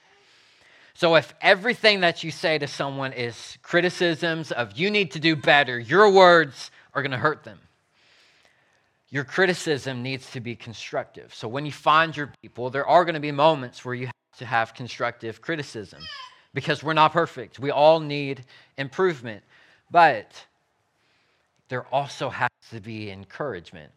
So 0.94 1.16
if 1.16 1.34
everything 1.40 2.00
that 2.00 2.22
you 2.22 2.30
say 2.30 2.58
to 2.58 2.66
someone 2.66 3.12
is 3.12 3.58
criticisms 3.62 4.52
of 4.52 4.78
you 4.78 4.90
need 4.90 5.10
to 5.12 5.18
do 5.18 5.34
better, 5.34 5.78
your 5.78 6.10
words 6.10 6.70
are 6.94 7.02
going 7.02 7.10
to 7.10 7.18
hurt 7.18 7.42
them. 7.42 7.58
Your 9.10 9.24
criticism 9.24 10.02
needs 10.02 10.30
to 10.32 10.40
be 10.40 10.56
constructive. 10.56 11.34
So 11.34 11.46
when 11.48 11.66
you 11.66 11.72
find 11.72 12.16
your 12.16 12.32
people, 12.42 12.70
there 12.70 12.86
are 12.86 13.04
going 13.04 13.14
to 13.14 13.20
be 13.20 13.32
moments 13.32 13.84
where 13.84 13.94
you 13.94 14.06
have 14.06 14.38
to 14.38 14.46
have 14.46 14.74
constructive 14.74 15.40
criticism 15.40 16.00
because 16.52 16.82
we're 16.82 16.94
not 16.94 17.12
perfect. 17.12 17.58
We 17.58 17.70
all 17.70 18.00
need 18.00 18.44
improvement. 18.78 19.42
But 19.90 20.32
there 21.68 21.86
also 21.92 22.28
has 22.30 22.50
to 22.70 22.80
be 22.80 23.10
encouragement. 23.10 23.92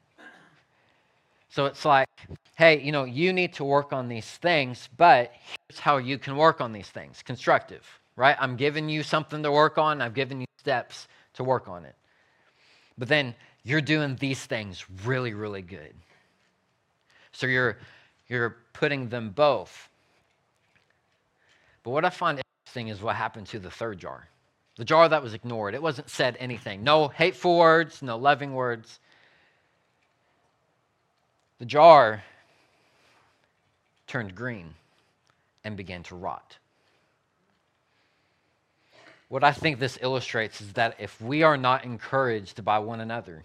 So 1.57 1.65
it's 1.65 1.85
like, 1.85 2.07
hey, 2.55 2.79
you 2.81 2.91
know, 2.91 3.03
you 3.03 3.33
need 3.33 3.53
to 3.53 3.63
work 3.63 3.91
on 3.91 4.07
these 4.07 4.27
things, 4.29 4.89
but 4.95 5.31
here's 5.33 5.79
how 5.79 5.97
you 5.97 6.19
can 6.19 6.37
work 6.37 6.61
on 6.61 6.71
these 6.71 6.87
things 6.87 7.23
constructive, 7.23 7.83
right? 8.15 8.37
I'm 8.39 8.57
giving 8.57 8.89
you 8.89 9.01
something 9.01 9.41
to 9.41 9.51
work 9.51 9.79
on, 9.79 9.99
I've 9.99 10.13
given 10.13 10.39
you 10.39 10.45
steps 10.59 11.07
to 11.33 11.43
work 11.43 11.67
on 11.67 11.83
it. 11.83 11.95
But 12.99 13.07
then 13.07 13.33
you're 13.63 13.81
doing 13.81 14.17
these 14.17 14.45
things 14.45 14.85
really, 15.03 15.33
really 15.33 15.63
good. 15.63 15.95
So 17.31 17.47
you're, 17.47 17.79
you're 18.27 18.57
putting 18.73 19.09
them 19.09 19.31
both. 19.31 19.89
But 21.81 21.89
what 21.89 22.05
I 22.05 22.11
find 22.11 22.39
interesting 22.67 22.89
is 22.89 23.01
what 23.01 23.15
happened 23.15 23.47
to 23.47 23.57
the 23.57 23.71
third 23.71 23.97
jar. 23.97 24.27
The 24.75 24.85
jar 24.85 25.09
that 25.09 25.23
was 25.23 25.33
ignored. 25.33 25.73
It 25.73 25.81
wasn't 25.81 26.11
said 26.11 26.37
anything. 26.39 26.83
No 26.83 27.07
hateful 27.07 27.57
words, 27.57 28.03
no 28.03 28.15
loving 28.15 28.53
words. 28.53 28.99
The 31.59 31.65
jar 31.65 32.23
turned 34.05 34.35
green 34.35 34.75
and 35.63 35.75
began 35.75 36.03
to 36.03 36.15
rot. 36.15 36.57
What 39.29 39.43
I 39.43 39.51
think 39.51 39.79
this 39.79 39.97
illustrates 40.01 40.61
is 40.61 40.73
that 40.73 40.95
if 40.99 41.19
we 41.19 41.43
are 41.43 41.57
not 41.57 41.83
encouraged 41.83 42.63
by 42.63 42.79
one 42.79 43.01
another, 43.01 43.43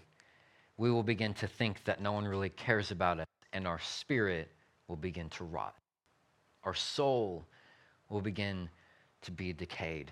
we 0.77 0.91
will 0.91 1.03
begin 1.03 1.33
to 1.35 1.47
think 1.47 1.83
that 1.83 2.01
no 2.01 2.13
one 2.13 2.25
really 2.25 2.49
cares 2.49 2.91
about 2.91 3.19
us, 3.19 3.27
and 3.51 3.67
our 3.67 3.79
spirit 3.79 4.49
will 4.87 4.95
begin 4.95 5.29
to 5.31 5.43
rot. 5.43 5.75
Our 6.63 6.73
soul 6.73 7.45
will 8.09 8.21
begin 8.21 8.69
to 9.23 9.31
be 9.31 9.53
decayed. 9.53 10.11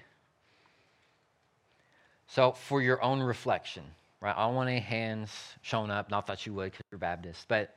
So, 2.27 2.51
for 2.51 2.81
your 2.81 3.01
own 3.01 3.21
reflection, 3.21 3.83
right? 4.21 4.35
I 4.35 4.45
don't 4.45 4.55
want 4.55 4.69
any 4.69 4.79
hands 4.79 5.31
shown 5.61 5.91
up. 5.91 6.09
Not 6.09 6.27
that 6.27 6.45
you 6.45 6.53
would 6.53 6.71
because 6.71 6.85
you're 6.91 6.99
Baptist, 6.99 7.45
but 7.47 7.75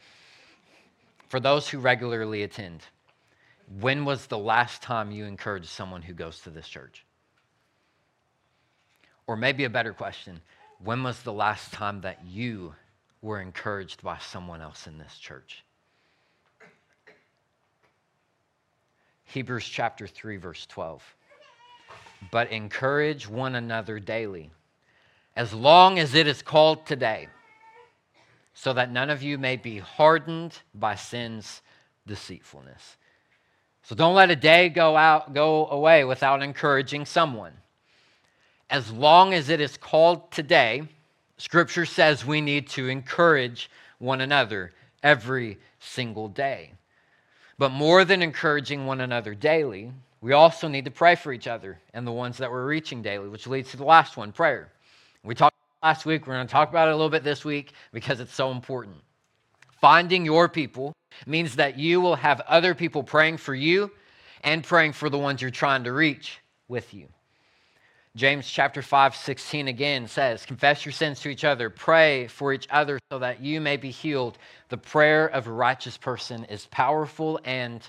for 1.28 1.40
those 1.40 1.68
who 1.68 1.78
regularly 1.78 2.42
attend, 2.42 2.83
when 3.80 4.04
was 4.04 4.26
the 4.26 4.38
last 4.38 4.83
time 4.83 5.11
you 5.11 5.24
encouraged 5.24 5.66
someone 5.66 6.02
who 6.02 6.12
goes 6.12 6.40
to 6.42 6.50
this 6.50 6.68
church? 6.68 7.04
Or 9.26 9.37
maybe 9.37 9.64
a 9.64 9.70
better 9.70 9.92
question 9.92 10.40
when 10.83 11.02
was 11.02 11.22
the 11.22 11.33
last 11.33 11.72
time 11.72 12.02
that 12.02 12.24
you 12.26 12.74
were 13.22 13.40
encouraged 13.40 14.02
by 14.02 14.18
someone 14.18 14.61
else 14.61 14.87
in 14.87 14.98
this 14.98 15.16
church? 15.16 15.64
Hebrews 19.24 19.66
chapter 19.66 20.07
3, 20.07 20.37
verse 20.37 20.66
12 20.66 21.02
but 22.30 22.50
encourage 22.50 23.28
one 23.28 23.54
another 23.54 23.98
daily, 23.98 24.50
as 25.37 25.53
long 25.53 25.99
as 25.99 26.14
it 26.14 26.27
is 26.27 26.42
called 26.42 26.87
today, 26.87 27.29
so 28.55 28.73
that 28.73 28.90
none 28.90 29.11
of 29.11 29.23
you 29.23 29.37
may 29.37 29.57
be 29.57 29.79
hardened 29.79 30.57
by 30.75 30.94
sin's 30.94 31.61
deceitfulness. 32.07 32.97
So 33.83 33.94
don't 33.94 34.14
let 34.14 34.31
a 34.31 34.37
day 34.37 34.68
go 34.68 34.97
out 34.97 35.35
go 35.35 35.66
away 35.66 36.05
without 36.05 36.42
encouraging 36.42 37.05
someone. 37.05 37.53
As 38.70 38.90
long 38.90 39.35
as 39.35 39.51
it 39.51 39.61
is 39.61 39.77
called 39.77 40.31
today, 40.31 40.88
scripture 41.37 41.85
says 41.85 42.25
we 42.25 42.40
need 42.40 42.68
to 42.70 42.88
encourage 42.88 43.70
one 43.99 44.20
another 44.20 44.73
every 45.03 45.59
single 45.81 46.29
day. 46.29 46.73
But 47.59 47.70
more 47.70 48.05
than 48.05 48.23
encouraging 48.23 48.87
one 48.87 49.01
another 49.01 49.35
daily, 49.35 49.92
we 50.20 50.33
also 50.33 50.66
need 50.68 50.87
to 50.87 50.90
pray 50.90 51.14
for 51.14 51.33
each 51.33 51.47
other 51.47 51.79
and 51.92 52.07
the 52.07 52.12
ones 52.12 52.38
that 52.38 52.51
we're 52.51 52.66
reaching 52.66 53.03
daily, 53.03 53.29
which 53.29 53.47
leads 53.47 53.70
to 53.73 53.77
the 53.77 53.85
last 53.85 54.16
one 54.16 54.33
prayer. 54.33 54.70
We 55.24 55.34
talked 55.34 55.56
last 55.82 56.04
week. 56.04 56.26
We're 56.26 56.34
going 56.34 56.46
to 56.46 56.52
talk 56.52 56.68
about 56.68 56.88
it 56.88 56.92
a 56.92 56.96
little 56.96 57.10
bit 57.10 57.24
this 57.24 57.46
week 57.46 57.72
because 57.92 58.20
it's 58.20 58.34
so 58.34 58.50
important. 58.50 58.96
Finding 59.80 60.26
your 60.26 60.50
people 60.50 60.92
means 61.26 61.56
that 61.56 61.78
you 61.78 62.00
will 62.00 62.16
have 62.16 62.40
other 62.42 62.74
people 62.74 63.02
praying 63.02 63.38
for 63.38 63.54
you 63.54 63.90
and 64.42 64.62
praying 64.62 64.92
for 64.92 65.08
the 65.08 65.18
ones 65.18 65.40
you're 65.40 65.50
trying 65.50 65.84
to 65.84 65.92
reach 65.92 66.40
with 66.68 66.92
you. 66.92 67.08
James 68.16 68.48
chapter 68.48 68.82
5, 68.82 69.16
16 69.16 69.66
again 69.68 70.06
says, 70.06 70.44
Confess 70.44 70.84
your 70.84 70.92
sins 70.92 71.20
to 71.20 71.30
each 71.30 71.42
other, 71.42 71.70
pray 71.70 72.28
for 72.28 72.52
each 72.52 72.68
other 72.70 72.98
so 73.10 73.18
that 73.18 73.40
you 73.40 73.60
may 73.60 73.76
be 73.76 73.90
healed. 73.90 74.38
The 74.68 74.76
prayer 74.76 75.26
of 75.26 75.46
a 75.46 75.52
righteous 75.52 75.96
person 75.96 76.44
is 76.44 76.66
powerful 76.66 77.40
and 77.44 77.80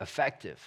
effective 0.00 0.60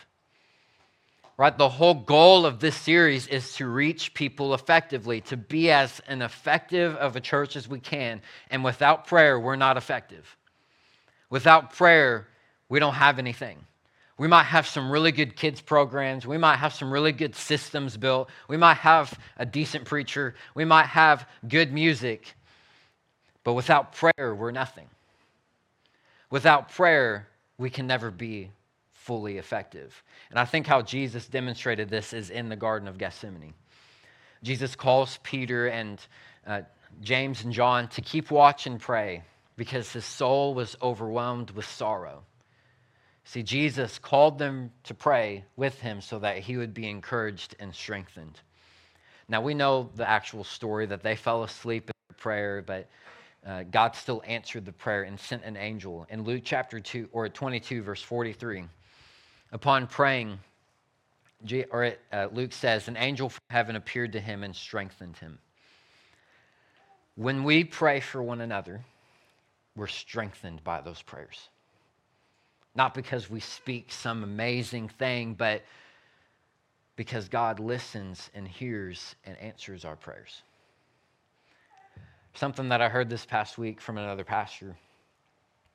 right? 1.39 1.57
The 1.57 1.69
whole 1.69 1.93
goal 1.93 2.45
of 2.45 2.59
this 2.59 2.75
series 2.75 3.25
is 3.27 3.55
to 3.55 3.65
reach 3.65 4.13
people 4.13 4.53
effectively, 4.53 5.21
to 5.21 5.37
be 5.37 5.71
as 5.71 6.01
an 6.05 6.21
effective 6.21 6.97
of 6.97 7.15
a 7.15 7.21
church 7.21 7.55
as 7.55 7.65
we 7.65 7.79
can. 7.79 8.21
And 8.51 8.61
without 8.61 9.07
prayer, 9.07 9.39
we're 9.39 9.55
not 9.55 9.77
effective. 9.77 10.35
Without 11.29 11.73
prayer, 11.73 12.27
we 12.67 12.79
don't 12.79 12.95
have 12.95 13.19
anything. 13.19 13.57
We 14.17 14.27
might 14.27 14.43
have 14.43 14.67
some 14.67 14.91
really 14.91 15.13
good 15.13 15.37
kids 15.37 15.61
programs. 15.61 16.27
We 16.27 16.37
might 16.37 16.57
have 16.57 16.73
some 16.73 16.91
really 16.91 17.13
good 17.13 17.33
systems 17.35 17.95
built. 17.95 18.29
We 18.49 18.57
might 18.57 18.77
have 18.77 19.17
a 19.37 19.45
decent 19.45 19.85
preacher. 19.85 20.35
We 20.55 20.65
might 20.65 20.87
have 20.87 21.25
good 21.47 21.71
music. 21.71 22.35
But 23.45 23.53
without 23.53 23.93
prayer, 23.93 24.35
we're 24.35 24.51
nothing. 24.51 24.89
Without 26.29 26.73
prayer, 26.73 27.29
we 27.57 27.69
can 27.69 27.87
never 27.87 28.11
be 28.11 28.51
fully 29.09 29.39
effective. 29.39 30.03
And 30.29 30.37
I 30.37 30.45
think 30.45 30.67
how 30.67 30.83
Jesus 30.83 31.25
demonstrated 31.25 31.89
this 31.89 32.13
is 32.13 32.29
in 32.29 32.47
the 32.47 32.55
Garden 32.55 32.87
of 32.87 32.99
Gethsemane. 32.99 33.55
Jesus 34.43 34.75
calls 34.75 35.17
Peter 35.23 35.65
and 35.65 35.99
uh, 36.45 36.61
James 37.01 37.43
and 37.43 37.51
John 37.51 37.87
to 37.87 38.01
keep 38.01 38.29
watch 38.29 38.67
and 38.67 38.79
pray 38.79 39.23
because 39.57 39.91
his 39.91 40.05
soul 40.05 40.53
was 40.53 40.77
overwhelmed 40.79 41.49
with 41.49 41.65
sorrow. 41.65 42.21
See, 43.23 43.41
Jesus 43.41 43.97
called 43.97 44.37
them 44.37 44.69
to 44.83 44.93
pray 44.93 45.43
with 45.55 45.79
him 45.79 46.01
so 46.01 46.19
that 46.19 46.37
he 46.37 46.57
would 46.57 46.75
be 46.75 46.87
encouraged 46.87 47.55
and 47.59 47.73
strengthened. 47.73 48.39
Now, 49.27 49.41
we 49.41 49.55
know 49.55 49.89
the 49.95 50.07
actual 50.07 50.43
story 50.43 50.85
that 50.85 51.01
they 51.01 51.15
fell 51.15 51.41
asleep 51.41 51.89
in 51.89 52.15
prayer, 52.15 52.61
but 52.61 52.87
uh, 53.43 53.63
God 53.63 53.95
still 53.95 54.21
answered 54.27 54.65
the 54.65 54.71
prayer 54.71 55.01
and 55.01 55.19
sent 55.19 55.45
an 55.45 55.57
angel. 55.57 56.05
In 56.11 56.23
Luke 56.25 56.43
chapter 56.45 56.79
2 56.79 57.09
or 57.11 57.27
22, 57.27 57.81
verse 57.81 58.03
43, 58.03 58.65
Upon 59.51 59.87
praying, 59.87 60.39
or 61.71 61.93
uh, 62.11 62.27
Luke 62.31 62.53
says, 62.53 62.87
an 62.87 62.97
angel 62.97 63.29
from 63.29 63.41
heaven 63.49 63.75
appeared 63.75 64.13
to 64.13 64.19
him 64.19 64.43
and 64.43 64.55
strengthened 64.55 65.17
him. 65.17 65.39
When 67.15 67.43
we 67.43 67.63
pray 67.63 67.99
for 67.99 68.21
one 68.21 68.41
another, 68.41 68.81
we're 69.75 69.87
strengthened 69.87 70.63
by 70.63 70.81
those 70.81 71.01
prayers. 71.01 71.49
Not 72.75 72.93
because 72.93 73.29
we 73.29 73.39
speak 73.39 73.91
some 73.91 74.23
amazing 74.23 74.89
thing, 74.89 75.33
but 75.33 75.63
because 76.95 77.27
God 77.27 77.59
listens 77.59 78.29
and 78.35 78.47
hears 78.47 79.15
and 79.25 79.37
answers 79.37 79.83
our 79.83 79.95
prayers. 79.95 80.43
Something 82.35 82.69
that 82.69 82.81
I 82.81 82.89
heard 82.89 83.09
this 83.09 83.25
past 83.25 83.57
week 83.57 83.81
from 83.81 83.97
another 83.97 84.23
pastor. 84.23 84.75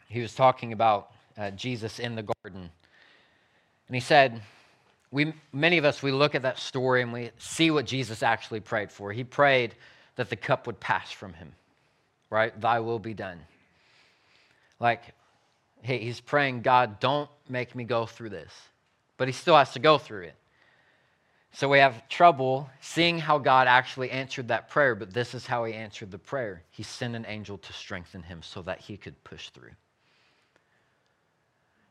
He 0.08 0.20
was 0.20 0.34
talking 0.34 0.72
about 0.72 1.10
uh, 1.36 1.50
Jesus 1.50 1.98
in 1.98 2.14
the 2.14 2.22
garden 2.22 2.70
and 3.88 3.94
he 3.94 4.00
said, 4.00 4.40
we, 5.10 5.32
many 5.52 5.78
of 5.78 5.84
us, 5.84 6.02
we 6.02 6.10
look 6.10 6.34
at 6.34 6.42
that 6.42 6.58
story 6.58 7.02
and 7.02 7.12
we 7.12 7.30
see 7.38 7.70
what 7.70 7.86
Jesus 7.86 8.22
actually 8.22 8.60
prayed 8.60 8.90
for. 8.90 9.12
He 9.12 9.22
prayed 9.22 9.74
that 10.16 10.30
the 10.30 10.36
cup 10.36 10.66
would 10.66 10.80
pass 10.80 11.12
from 11.12 11.32
him, 11.34 11.52
right? 12.30 12.58
Thy 12.60 12.80
will 12.80 12.98
be 12.98 13.14
done. 13.14 13.38
Like, 14.80 15.02
hey, 15.82 15.98
he's 15.98 16.20
praying, 16.20 16.62
God, 16.62 16.98
don't 16.98 17.30
make 17.48 17.74
me 17.74 17.84
go 17.84 18.06
through 18.06 18.30
this. 18.30 18.52
But 19.16 19.28
he 19.28 19.32
still 19.32 19.56
has 19.56 19.72
to 19.74 19.78
go 19.78 19.98
through 19.98 20.22
it. 20.22 20.34
So 21.52 21.68
we 21.68 21.78
have 21.78 22.08
trouble 22.08 22.68
seeing 22.80 23.16
how 23.20 23.38
God 23.38 23.68
actually 23.68 24.10
answered 24.10 24.48
that 24.48 24.68
prayer, 24.68 24.96
but 24.96 25.14
this 25.14 25.34
is 25.34 25.46
how 25.46 25.64
he 25.64 25.72
answered 25.72 26.10
the 26.10 26.18
prayer. 26.18 26.62
He 26.70 26.82
sent 26.82 27.14
an 27.14 27.24
angel 27.28 27.58
to 27.58 27.72
strengthen 27.72 28.24
him 28.24 28.42
so 28.42 28.62
that 28.62 28.80
he 28.80 28.96
could 28.96 29.22
push 29.22 29.50
through. 29.50 29.70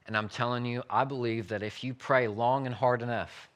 And 0.07 0.17
I'm 0.17 0.29
telling 0.29 0.65
you, 0.65 0.83
I 0.89 1.05
believe 1.05 1.47
that 1.49 1.63
if 1.63 1.83
you 1.83 1.93
pray 1.93 2.27
long 2.27 2.65
and 2.65 2.75
hard 2.75 3.01
enough, 3.01 3.49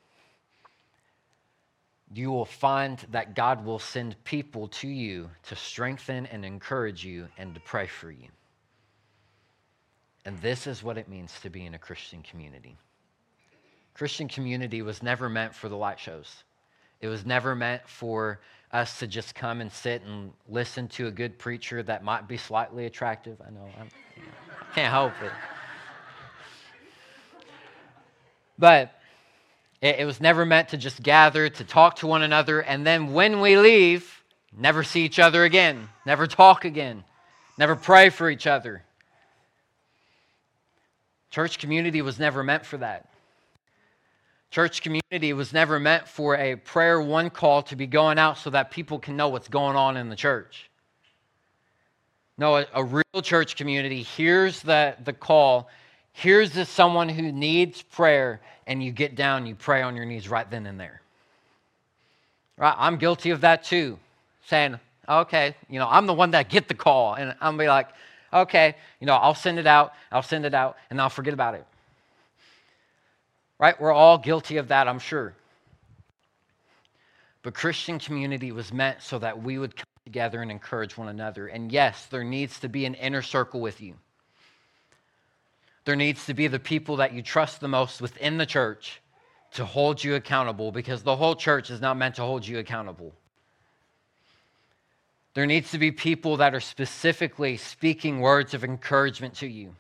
you 2.14 2.32
will 2.32 2.46
find 2.46 3.06
that 3.12 3.36
God 3.36 3.66
will 3.66 3.80
send 3.80 4.22
people 4.24 4.70
to 4.70 4.88
you 4.88 5.30
to 5.48 5.56
strengthen 5.56 6.26
and 6.28 6.46
encourage 6.46 7.04
you 7.04 7.28
and 7.38 7.54
to 7.54 7.60
pray 7.60 7.86
for 7.86 8.10
you. 8.10 8.28
And 10.26 10.40
this 10.40 10.68
is 10.68 10.84
what 10.84 10.98
it 10.98 11.10
means 11.10 11.38
to 11.42 11.50
be 11.50 11.66
in 11.66 11.74
a 11.74 11.80
Christian 11.80 12.22
community. 12.22 12.78
Christian 13.94 14.28
community 14.28 14.82
was 14.82 15.04
never 15.04 15.28
meant 15.28 15.54
for 15.54 15.70
the 15.70 15.76
light 15.76 16.00
shows. 16.00 16.44
It 17.02 17.08
was 17.08 17.26
never 17.26 17.56
meant 17.56 17.88
for 17.88 18.40
us 18.72 19.00
to 19.00 19.08
just 19.08 19.36
come 19.36 19.62
and 19.62 19.72
sit 19.72 20.02
and 20.04 20.32
listen 20.50 20.88
to 20.90 21.08
a 21.08 21.12
good 21.12 21.38
preacher 21.38 21.82
that 21.84 22.04
might 22.04 22.28
be 22.28 22.38
slightly 22.38 22.86
attractive. 22.86 23.42
I 23.46 23.50
know 23.52 23.70
I 23.80 24.74
can't 24.76 24.92
help 24.92 25.14
it. 25.24 25.32
But 28.58 28.94
it, 29.82 30.00
it 30.00 30.06
was 30.06 30.20
never 30.20 30.46
meant 30.46 30.70
to 30.70 30.78
just 30.78 31.02
gather 31.04 31.50
to 31.50 31.64
talk 31.64 31.98
to 31.98 32.08
one 32.08 32.24
another 32.24 32.62
and 32.62 32.86
then 32.86 33.14
when 33.14 33.42
we 33.42 33.58
leave, 33.58 34.24
never 34.56 34.84
see 34.84 35.04
each 35.04 35.20
other 35.20 35.44
again, 35.44 35.90
never 36.06 36.28
talk 36.28 36.66
again, 36.66 37.04
never 37.58 37.76
pray 37.76 38.10
for 38.10 38.30
each 38.30 38.48
other. 38.48 38.84
Church 41.30 41.60
community 41.60 42.02
was 42.02 42.18
never 42.20 42.44
meant 42.44 42.66
for 42.66 42.78
that. 42.78 43.10
Church 44.50 44.82
community 44.82 45.34
was 45.34 45.52
never 45.52 45.80
meant 45.80 46.08
for 46.08 46.38
a 46.38 46.56
prayer 46.56 47.02
one 47.02 47.30
call 47.30 47.62
to 47.64 47.76
be 47.76 47.86
going 47.86 48.18
out 48.18 48.38
so 48.38 48.50
that 48.50 48.72
people 48.72 48.98
can 48.98 49.18
know 49.18 49.28
what's 49.28 49.50
going 49.50 49.76
on 49.76 49.98
in 49.98 50.10
the 50.10 50.16
church. 50.16 50.70
No, 52.38 52.58
a, 52.58 52.66
a 52.74 52.84
real 52.84 53.22
church 53.22 53.56
community 53.56 54.02
hears 54.02 54.62
the, 54.62 54.96
the 55.04 55.12
call, 55.12 55.70
here's 56.18 56.52
the 56.52 56.66
someone 56.66 57.08
who 57.08 57.32
needs 57.32 57.84
prayer, 57.84 58.42
and 58.66 58.84
you 58.84 58.92
get 58.92 59.16
down, 59.16 59.46
you 59.46 59.54
pray 59.54 59.84
on 59.84 59.96
your 59.96 60.06
knees 60.06 60.28
right 60.28 60.50
then 60.50 60.66
and 60.66 60.80
there. 60.80 61.00
Right? 62.58 62.74
I'm 62.76 62.98
guilty 62.98 63.30
of 63.30 63.42
that 63.42 63.64
too. 63.64 64.00
Saying, 64.48 64.80
okay, 65.08 65.56
you 65.70 65.78
know, 65.78 65.88
I'm 65.88 66.08
the 66.08 66.16
one 66.16 66.32
that 66.32 66.50
get 66.50 66.68
the 66.68 66.74
call, 66.74 67.14
and 67.14 67.36
I'm 67.40 67.56
be 67.56 67.68
like, 67.68 67.90
okay, 68.34 68.76
you 69.00 69.06
know, 69.06 69.14
I'll 69.14 69.36
send 69.36 69.60
it 69.60 69.68
out, 69.68 69.94
I'll 70.12 70.24
send 70.24 70.46
it 70.46 70.56
out, 70.56 70.78
and 70.90 71.00
I'll 71.00 71.10
forget 71.10 71.36
about 71.36 71.54
it. 71.54 71.66
Right? 73.60 73.80
We're 73.80 73.94
all 73.94 74.18
guilty 74.18 74.58
of 74.58 74.70
that, 74.70 74.88
I'm 74.88 75.00
sure. 75.00 75.36
But 77.44 77.54
Christian 77.54 78.00
community 78.00 78.52
was 78.52 78.74
meant 78.74 79.04
so 79.04 79.20
that 79.20 79.44
we 79.44 79.60
would 79.60 79.76
come 79.76 79.86
together 80.04 80.42
and 80.42 80.50
encourage 80.50 80.98
one 80.98 81.10
another. 81.10 81.48
And 81.48 81.72
yes, 81.72 82.08
there 82.08 82.24
needs 82.24 82.60
to 82.62 82.70
be 82.70 82.86
an 82.86 82.96
inner 82.96 83.22
circle 83.22 83.62
with 83.62 83.82
you. 83.82 83.94
There 85.88 85.96
needs 85.96 86.26
to 86.26 86.34
be 86.34 86.48
the 86.48 86.60
people 86.60 86.98
that 86.98 87.14
you 87.14 87.22
trust 87.22 87.62
the 87.62 87.70
most 87.70 88.02
within 88.02 88.36
the 88.36 88.46
church 88.46 89.02
to 89.54 89.64
hold 89.64 90.04
you 90.04 90.16
accountable 90.16 90.70
because 90.70 91.02
the 91.02 91.16
whole 91.16 91.34
church 91.34 91.70
is 91.70 91.80
not 91.80 91.96
meant 91.96 92.16
to 92.16 92.24
hold 92.24 92.46
you 92.46 92.60
accountable. 92.60 93.14
There 95.34 95.46
needs 95.46 95.72
to 95.72 95.78
be 95.78 95.94
people 95.94 96.36
that 96.36 96.54
are 96.54 96.60
specifically 96.60 97.56
speaking 97.56 98.20
words 98.20 98.54
of 98.54 98.66
encouragement 98.66 99.36
to 99.36 99.48
you 99.48 99.76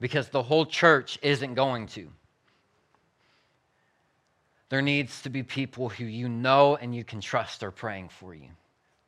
because 0.00 0.30
the 0.30 0.42
whole 0.42 0.64
church 0.64 1.18
isn't 1.20 1.52
going 1.52 1.88
to. 1.88 2.08
There 4.70 4.80
needs 4.80 5.20
to 5.20 5.28
be 5.28 5.42
people 5.42 5.90
who 5.90 6.06
you 6.06 6.30
know 6.30 6.76
and 6.76 6.94
you 6.94 7.04
can 7.04 7.20
trust 7.20 7.62
are 7.62 7.70
praying 7.70 8.08
for 8.08 8.34
you. 8.34 8.48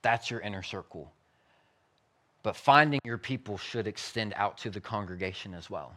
That's 0.02 0.30
your 0.30 0.40
inner 0.40 0.62
circle. 0.62 1.10
But 2.42 2.56
finding 2.56 3.00
your 3.04 3.16
people 3.16 3.56
should 3.56 3.86
extend 3.86 4.34
out 4.36 4.58
to 4.58 4.68
the 4.68 4.82
congregation 4.82 5.54
as 5.54 5.70
well. 5.70 5.96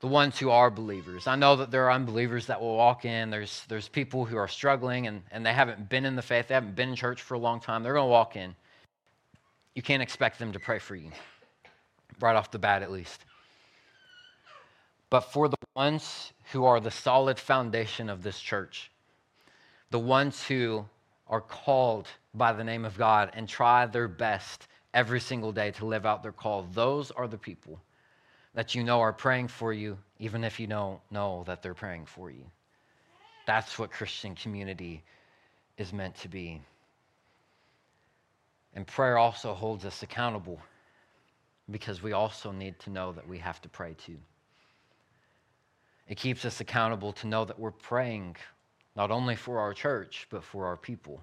The 0.00 0.06
ones 0.06 0.38
who 0.38 0.50
are 0.50 0.70
believers. 0.70 1.26
I 1.26 1.34
know 1.34 1.56
that 1.56 1.72
there 1.72 1.84
are 1.86 1.92
unbelievers 1.92 2.46
that 2.46 2.60
will 2.60 2.76
walk 2.76 3.04
in. 3.04 3.30
There's, 3.30 3.64
there's 3.68 3.88
people 3.88 4.24
who 4.24 4.36
are 4.36 4.46
struggling 4.46 5.08
and, 5.08 5.22
and 5.32 5.44
they 5.44 5.52
haven't 5.52 5.88
been 5.88 6.04
in 6.04 6.14
the 6.14 6.22
faith, 6.22 6.48
they 6.48 6.54
haven't 6.54 6.76
been 6.76 6.90
in 6.90 6.96
church 6.96 7.22
for 7.22 7.34
a 7.34 7.38
long 7.38 7.58
time. 7.58 7.82
They're 7.82 7.94
going 7.94 8.06
to 8.06 8.10
walk 8.10 8.36
in. 8.36 8.54
You 9.74 9.82
can't 9.82 10.02
expect 10.02 10.38
them 10.38 10.52
to 10.52 10.60
pray 10.60 10.78
for 10.78 10.94
you, 10.94 11.10
right 12.20 12.36
off 12.36 12.50
the 12.50 12.58
bat, 12.60 12.82
at 12.82 12.92
least. 12.92 13.24
But 15.10 15.20
for 15.20 15.48
the 15.48 15.56
ones 15.74 16.32
who 16.52 16.64
are 16.64 16.80
the 16.80 16.90
solid 16.90 17.38
foundation 17.38 18.08
of 18.08 18.22
this 18.22 18.38
church, 18.38 18.90
the 19.90 19.98
ones 19.98 20.44
who 20.44 20.84
are 21.26 21.40
called 21.40 22.06
by 22.34 22.52
the 22.52 22.64
name 22.64 22.84
of 22.84 22.96
God 22.96 23.30
and 23.34 23.48
try 23.48 23.86
their 23.86 24.08
best 24.08 24.68
every 24.94 25.20
single 25.20 25.52
day 25.52 25.72
to 25.72 25.86
live 25.86 26.06
out 26.06 26.22
their 26.22 26.32
call, 26.32 26.68
those 26.72 27.10
are 27.10 27.26
the 27.26 27.38
people 27.38 27.80
that 28.54 28.74
you 28.74 28.82
know 28.82 29.00
are 29.00 29.12
praying 29.12 29.48
for 29.48 29.72
you, 29.72 29.98
even 30.18 30.44
if 30.44 30.58
you 30.58 30.66
don't 30.66 31.00
know 31.10 31.44
that 31.46 31.62
they're 31.62 31.74
praying 31.74 32.06
for 32.06 32.30
you. 32.30 32.44
That's 33.46 33.78
what 33.78 33.90
Christian 33.90 34.34
community 34.34 35.02
is 35.76 35.92
meant 35.92 36.16
to 36.16 36.28
be. 36.28 36.60
And 38.74 38.86
prayer 38.86 39.18
also 39.18 39.54
holds 39.54 39.84
us 39.84 40.02
accountable 40.02 40.60
because 41.70 42.02
we 42.02 42.12
also 42.12 42.52
need 42.52 42.78
to 42.80 42.90
know 42.90 43.12
that 43.12 43.28
we 43.28 43.38
have 43.38 43.60
to 43.62 43.68
pray 43.68 43.94
too. 43.94 44.18
It 46.08 46.16
keeps 46.16 46.44
us 46.44 46.60
accountable 46.60 47.12
to 47.14 47.26
know 47.26 47.44
that 47.44 47.58
we're 47.58 47.70
praying 47.70 48.36
not 48.96 49.10
only 49.10 49.36
for 49.36 49.60
our 49.60 49.74
church, 49.74 50.26
but 50.30 50.42
for 50.42 50.66
our 50.66 50.76
people. 50.76 51.22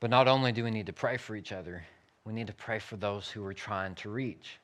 But 0.00 0.10
not 0.10 0.28
only 0.28 0.52
do 0.52 0.64
we 0.64 0.70
need 0.70 0.86
to 0.86 0.92
pray 0.92 1.18
for 1.18 1.36
each 1.36 1.52
other, 1.52 1.84
we 2.30 2.36
need 2.36 2.46
to 2.46 2.52
pray 2.52 2.78
for 2.78 2.96
those 2.96 3.28
who 3.28 3.42
we're 3.42 3.52
trying 3.52 3.96
to 3.96 4.08
reach. 4.08 4.60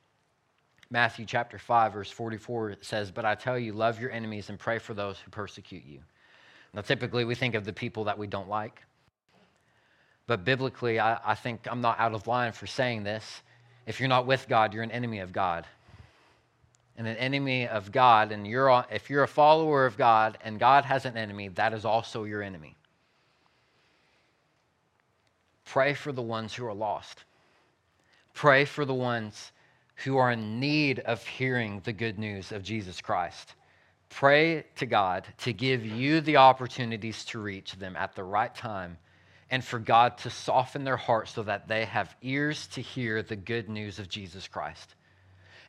Matthew 0.89 1.25
chapter 1.25 1.59
5, 1.59 1.91
verse 1.91 2.09
44 2.09 2.77
says, 2.79 3.11
But 3.11 3.25
I 3.25 3.35
tell 3.35 3.59
you, 3.59 3.73
love 3.73 3.99
your 3.99 4.09
enemies 4.09 4.47
and 4.49 4.57
pray 4.57 4.79
for 4.79 4.93
those 4.93 5.19
who 5.19 5.29
persecute 5.31 5.83
you. 5.85 5.99
Now, 6.73 6.79
typically, 6.79 7.25
we 7.25 7.35
think 7.35 7.55
of 7.55 7.65
the 7.65 7.73
people 7.73 8.05
that 8.05 8.17
we 8.17 8.25
don't 8.25 8.47
like. 8.47 8.83
But 10.27 10.45
biblically, 10.45 10.97
I, 10.97 11.19
I 11.25 11.35
think 11.35 11.67
I'm 11.69 11.81
not 11.81 11.99
out 11.99 12.13
of 12.13 12.25
line 12.25 12.53
for 12.53 12.67
saying 12.67 13.03
this. 13.03 13.41
If 13.85 13.99
you're 13.99 14.07
not 14.07 14.25
with 14.25 14.47
God, 14.47 14.73
you're 14.73 14.83
an 14.83 14.91
enemy 14.91 15.19
of 15.19 15.33
God 15.33 15.65
and 16.97 17.05
an 17.05 17.17
enemy 17.17 17.67
of 17.67 17.91
God, 17.91 18.31
and 18.31 18.47
you're, 18.47 18.85
if 18.89 19.09
you're 19.09 19.23
a 19.23 19.27
follower 19.27 19.85
of 19.85 19.97
God 19.97 20.37
and 20.41 20.57
God 20.57 20.85
has 20.85 21.05
an 21.05 21.15
enemy, 21.17 21.49
that 21.49 21.73
is 21.73 21.83
also 21.85 22.23
your 22.23 22.41
enemy. 22.41 22.75
Pray 25.65 25.93
for 25.93 26.13
the 26.13 26.21
ones 26.21 26.55
who 26.55 26.65
are 26.65 26.73
lost. 26.73 27.25
Pray 28.37 28.65
for 28.65 28.85
the 28.85 28.93
ones 28.93 29.51
who 30.03 30.17
are 30.17 30.31
in 30.31 30.59
need 30.59 30.99
of 30.99 31.25
hearing 31.25 31.81
the 31.83 31.91
good 31.91 32.19
news 32.19 32.51
of 32.51 32.61
Jesus 32.61 33.01
Christ. 33.01 33.55
Pray 34.09 34.63
to 34.75 34.85
God 34.85 35.25
to 35.39 35.51
give 35.51 35.83
you 35.83 36.21
the 36.21 36.37
opportunities 36.37 37.25
to 37.25 37.39
reach 37.39 37.73
them 37.77 37.95
at 37.95 38.13
the 38.13 38.23
right 38.23 38.53
time 38.53 38.99
and 39.49 39.65
for 39.65 39.79
God 39.79 40.19
to 40.19 40.29
soften 40.29 40.83
their 40.83 40.97
hearts 40.97 41.31
so 41.31 41.41
that 41.41 41.67
they 41.67 41.85
have 41.85 42.15
ears 42.21 42.67
to 42.73 42.81
hear 42.81 43.23
the 43.23 43.35
good 43.35 43.69
news 43.69 43.97
of 43.97 44.07
Jesus 44.07 44.47
Christ. 44.47 44.93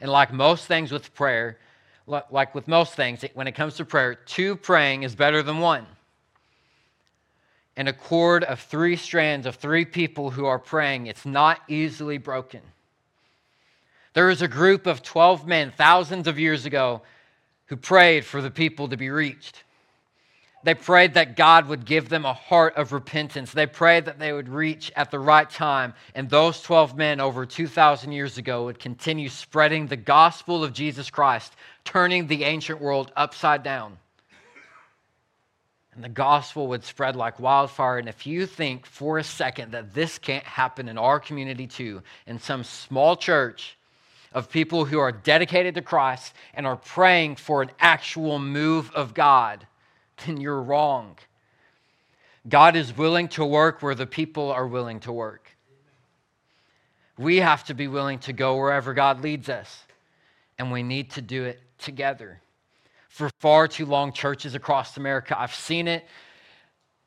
And 0.02 0.10
like 0.10 0.30
most 0.30 0.66
things 0.66 0.92
with 0.92 1.14
prayer, 1.14 1.58
like 2.06 2.54
with 2.54 2.68
most 2.68 2.92
things, 2.94 3.24
when 3.32 3.46
it 3.46 3.52
comes 3.52 3.76
to 3.76 3.86
prayer, 3.86 4.14
two 4.14 4.56
praying 4.56 5.04
is 5.04 5.14
better 5.14 5.42
than 5.42 5.60
one. 5.60 5.86
And 7.78 7.88
a 7.88 7.92
cord 7.92 8.42
of 8.42 8.58
three 8.58 8.96
strands 8.96 9.46
of 9.46 9.54
three 9.54 9.84
people 9.84 10.30
who 10.30 10.46
are 10.46 10.58
praying, 10.58 11.06
it's 11.06 11.24
not 11.24 11.60
easily 11.68 12.18
broken. 12.18 12.60
There 14.14 14.26
was 14.26 14.42
a 14.42 14.48
group 14.48 14.88
of 14.88 15.00
12 15.00 15.46
men 15.46 15.70
thousands 15.70 16.26
of 16.26 16.40
years 16.40 16.66
ago 16.66 17.02
who 17.66 17.76
prayed 17.76 18.24
for 18.24 18.42
the 18.42 18.50
people 18.50 18.88
to 18.88 18.96
be 18.96 19.10
reached. 19.10 19.62
They 20.64 20.74
prayed 20.74 21.14
that 21.14 21.36
God 21.36 21.68
would 21.68 21.84
give 21.84 22.08
them 22.08 22.24
a 22.24 22.32
heart 22.32 22.74
of 22.76 22.92
repentance. 22.92 23.52
They 23.52 23.66
prayed 23.66 24.06
that 24.06 24.18
they 24.18 24.32
would 24.32 24.48
reach 24.48 24.90
at 24.96 25.12
the 25.12 25.20
right 25.20 25.48
time. 25.48 25.94
And 26.16 26.28
those 26.28 26.60
12 26.62 26.96
men 26.96 27.20
over 27.20 27.46
2,000 27.46 28.10
years 28.10 28.38
ago 28.38 28.64
would 28.64 28.80
continue 28.80 29.28
spreading 29.28 29.86
the 29.86 29.96
gospel 29.96 30.64
of 30.64 30.72
Jesus 30.72 31.10
Christ, 31.10 31.54
turning 31.84 32.26
the 32.26 32.42
ancient 32.42 32.80
world 32.80 33.12
upside 33.14 33.62
down. 33.62 33.98
And 35.98 36.04
the 36.04 36.08
gospel 36.08 36.68
would 36.68 36.84
spread 36.84 37.16
like 37.16 37.40
wildfire. 37.40 37.98
And 37.98 38.08
if 38.08 38.24
you 38.24 38.46
think 38.46 38.86
for 38.86 39.18
a 39.18 39.24
second 39.24 39.72
that 39.72 39.94
this 39.94 40.16
can't 40.16 40.44
happen 40.44 40.88
in 40.88 40.96
our 40.96 41.18
community 41.18 41.66
too, 41.66 42.04
in 42.24 42.38
some 42.38 42.62
small 42.62 43.16
church 43.16 43.76
of 44.32 44.48
people 44.48 44.84
who 44.84 45.00
are 45.00 45.10
dedicated 45.10 45.74
to 45.74 45.82
Christ 45.82 46.34
and 46.54 46.68
are 46.68 46.76
praying 46.76 47.34
for 47.34 47.62
an 47.62 47.72
actual 47.80 48.38
move 48.38 48.92
of 48.92 49.12
God, 49.12 49.66
then 50.24 50.40
you're 50.40 50.62
wrong. 50.62 51.18
God 52.48 52.76
is 52.76 52.96
willing 52.96 53.26
to 53.30 53.44
work 53.44 53.82
where 53.82 53.96
the 53.96 54.06
people 54.06 54.52
are 54.52 54.68
willing 54.68 55.00
to 55.00 55.10
work. 55.10 55.50
We 57.18 57.38
have 57.38 57.64
to 57.64 57.74
be 57.74 57.88
willing 57.88 58.20
to 58.20 58.32
go 58.32 58.56
wherever 58.56 58.94
God 58.94 59.20
leads 59.20 59.48
us, 59.48 59.82
and 60.60 60.70
we 60.70 60.84
need 60.84 61.10
to 61.10 61.22
do 61.22 61.42
it 61.42 61.60
together. 61.76 62.40
For 63.18 63.30
far 63.40 63.66
too 63.66 63.84
long, 63.84 64.12
churches 64.12 64.54
across 64.54 64.96
America, 64.96 65.36
I've 65.36 65.52
seen 65.52 65.88
it, 65.88 66.06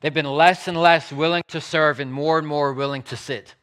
they've 0.02 0.12
been 0.12 0.26
less 0.26 0.68
and 0.68 0.76
less 0.76 1.10
willing 1.10 1.42
to 1.48 1.58
serve 1.58 2.00
and 2.00 2.12
more 2.12 2.38
and 2.38 2.46
more 2.46 2.74
willing 2.74 3.02
to 3.04 3.16
sit. 3.16 3.54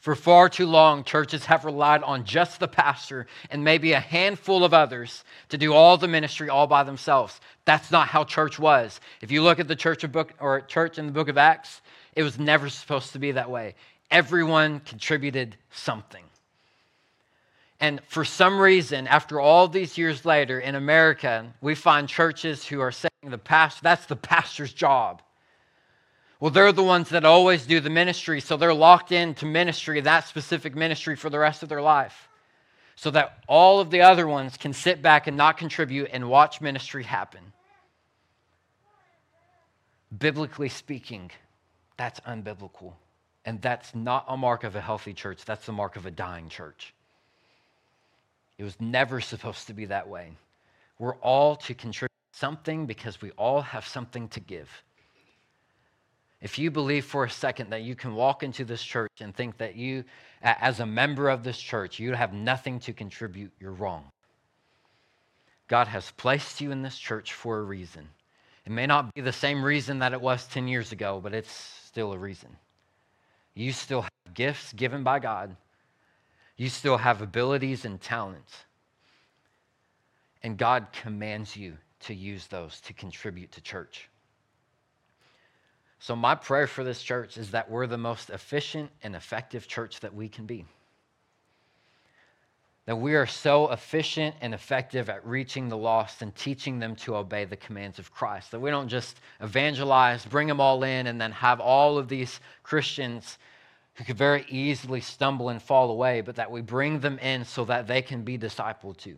For 0.00 0.14
far 0.14 0.48
too 0.48 0.64
long, 0.64 1.04
churches 1.04 1.44
have 1.44 1.66
relied 1.66 2.02
on 2.02 2.24
just 2.24 2.60
the 2.60 2.66
pastor 2.66 3.26
and 3.50 3.62
maybe 3.62 3.92
a 3.92 4.00
handful 4.00 4.64
of 4.64 4.72
others 4.72 5.22
to 5.50 5.58
do 5.58 5.74
all 5.74 5.98
the 5.98 6.08
ministry 6.08 6.48
all 6.48 6.66
by 6.66 6.82
themselves. 6.82 7.42
That's 7.66 7.90
not 7.90 8.08
how 8.08 8.24
church 8.24 8.58
was. 8.58 8.98
If 9.20 9.30
you 9.30 9.42
look 9.42 9.60
at 9.60 9.68
the 9.68 9.76
church 9.76 10.04
of 10.04 10.12
book 10.12 10.32
or 10.40 10.62
church 10.62 10.96
in 10.96 11.04
the 11.04 11.12
book 11.12 11.28
of 11.28 11.36
Acts, 11.36 11.82
it 12.16 12.22
was 12.22 12.38
never 12.38 12.70
supposed 12.70 13.12
to 13.12 13.18
be 13.18 13.32
that 13.32 13.50
way. 13.50 13.74
Everyone 14.10 14.80
contributed 14.80 15.58
something. 15.72 16.24
And 17.82 18.00
for 18.06 18.24
some 18.24 18.60
reason, 18.60 19.08
after 19.08 19.40
all 19.40 19.66
these 19.66 19.98
years 19.98 20.24
later 20.24 20.60
in 20.60 20.76
America, 20.76 21.52
we 21.60 21.74
find 21.74 22.08
churches 22.08 22.64
who 22.64 22.80
are 22.80 22.92
saying 22.92 23.10
the 23.24 23.38
pastor, 23.38 23.80
that's 23.82 24.06
the 24.06 24.14
pastor's 24.14 24.72
job. 24.72 25.20
Well, 26.38 26.52
they're 26.52 26.70
the 26.70 26.84
ones 26.84 27.08
that 27.08 27.24
always 27.24 27.66
do 27.66 27.80
the 27.80 27.90
ministry, 27.90 28.40
so 28.40 28.56
they're 28.56 28.72
locked 28.72 29.10
into 29.10 29.46
ministry, 29.46 30.00
that 30.00 30.28
specific 30.28 30.76
ministry, 30.76 31.16
for 31.16 31.28
the 31.28 31.40
rest 31.40 31.64
of 31.64 31.68
their 31.68 31.82
life. 31.82 32.28
So 32.94 33.10
that 33.10 33.42
all 33.48 33.80
of 33.80 33.90
the 33.90 34.02
other 34.02 34.28
ones 34.28 34.56
can 34.56 34.72
sit 34.72 35.02
back 35.02 35.26
and 35.26 35.36
not 35.36 35.56
contribute 35.56 36.10
and 36.12 36.30
watch 36.30 36.60
ministry 36.60 37.02
happen. 37.02 37.52
Biblically 40.16 40.68
speaking, 40.68 41.32
that's 41.96 42.20
unbiblical. 42.20 42.92
And 43.44 43.60
that's 43.60 43.92
not 43.92 44.26
a 44.28 44.36
mark 44.36 44.62
of 44.62 44.76
a 44.76 44.80
healthy 44.80 45.14
church, 45.14 45.44
that's 45.44 45.66
the 45.66 45.72
mark 45.72 45.96
of 45.96 46.06
a 46.06 46.12
dying 46.12 46.48
church. 46.48 46.94
It 48.62 48.64
was 48.64 48.80
never 48.80 49.20
supposed 49.20 49.66
to 49.66 49.72
be 49.72 49.86
that 49.86 50.08
way. 50.08 50.30
We're 51.00 51.16
all 51.16 51.56
to 51.56 51.74
contribute 51.74 52.12
something 52.30 52.86
because 52.86 53.20
we 53.20 53.32
all 53.32 53.60
have 53.60 53.84
something 53.84 54.28
to 54.28 54.38
give. 54.38 54.70
If 56.40 56.60
you 56.60 56.70
believe 56.70 57.04
for 57.04 57.24
a 57.24 57.30
second 57.30 57.70
that 57.70 57.82
you 57.82 57.96
can 57.96 58.14
walk 58.14 58.44
into 58.44 58.64
this 58.64 58.80
church 58.80 59.10
and 59.20 59.34
think 59.34 59.58
that 59.58 59.74
you, 59.74 60.04
as 60.42 60.78
a 60.78 60.86
member 60.86 61.28
of 61.28 61.42
this 61.42 61.58
church, 61.58 61.98
you 61.98 62.12
have 62.12 62.32
nothing 62.32 62.78
to 62.78 62.92
contribute, 62.92 63.50
you're 63.58 63.72
wrong. 63.72 64.04
God 65.66 65.88
has 65.88 66.12
placed 66.12 66.60
you 66.60 66.70
in 66.70 66.82
this 66.82 66.96
church 66.96 67.32
for 67.32 67.58
a 67.58 67.64
reason. 67.64 68.08
It 68.64 68.70
may 68.70 68.86
not 68.86 69.12
be 69.12 69.22
the 69.22 69.32
same 69.32 69.64
reason 69.64 69.98
that 69.98 70.12
it 70.12 70.20
was 70.20 70.46
10 70.46 70.68
years 70.68 70.92
ago, 70.92 71.18
but 71.20 71.34
it's 71.34 71.50
still 71.50 72.12
a 72.12 72.18
reason. 72.18 72.56
You 73.54 73.72
still 73.72 74.02
have 74.02 74.34
gifts 74.34 74.72
given 74.72 75.02
by 75.02 75.18
God, 75.18 75.56
you 76.62 76.68
still 76.68 76.96
have 76.96 77.20
abilities 77.22 77.84
and 77.84 78.00
talents. 78.00 78.54
And 80.44 80.56
God 80.56 80.86
commands 80.92 81.56
you 81.56 81.76
to 82.02 82.14
use 82.14 82.46
those 82.46 82.80
to 82.82 82.92
contribute 82.92 83.50
to 83.52 83.60
church. 83.60 84.08
So, 85.98 86.14
my 86.14 86.36
prayer 86.36 86.68
for 86.68 86.84
this 86.84 87.02
church 87.02 87.36
is 87.36 87.50
that 87.50 87.68
we're 87.68 87.88
the 87.88 87.98
most 87.98 88.30
efficient 88.30 88.90
and 89.02 89.16
effective 89.16 89.66
church 89.66 89.98
that 90.00 90.14
we 90.14 90.28
can 90.28 90.46
be. 90.46 90.64
That 92.86 92.96
we 92.96 93.16
are 93.16 93.26
so 93.26 93.72
efficient 93.72 94.36
and 94.40 94.54
effective 94.54 95.08
at 95.08 95.26
reaching 95.26 95.68
the 95.68 95.76
lost 95.76 96.22
and 96.22 96.32
teaching 96.32 96.78
them 96.78 96.94
to 96.96 97.16
obey 97.16 97.44
the 97.44 97.56
commands 97.56 97.98
of 97.98 98.12
Christ. 98.12 98.52
That 98.52 98.60
we 98.60 98.70
don't 98.70 98.88
just 98.88 99.18
evangelize, 99.40 100.24
bring 100.24 100.46
them 100.46 100.60
all 100.60 100.84
in, 100.84 101.08
and 101.08 101.20
then 101.20 101.32
have 101.32 101.58
all 101.58 101.98
of 101.98 102.06
these 102.06 102.38
Christians 102.62 103.38
who 103.94 104.04
could 104.04 104.16
very 104.16 104.44
easily 104.48 105.00
stumble 105.00 105.48
and 105.50 105.62
fall 105.62 105.90
away, 105.90 106.20
but 106.20 106.36
that 106.36 106.50
we 106.50 106.62
bring 106.62 107.00
them 107.00 107.18
in 107.18 107.44
so 107.44 107.64
that 107.66 107.86
they 107.86 108.02
can 108.02 108.22
be 108.22 108.38
discipled 108.38 108.96
too, 108.96 109.16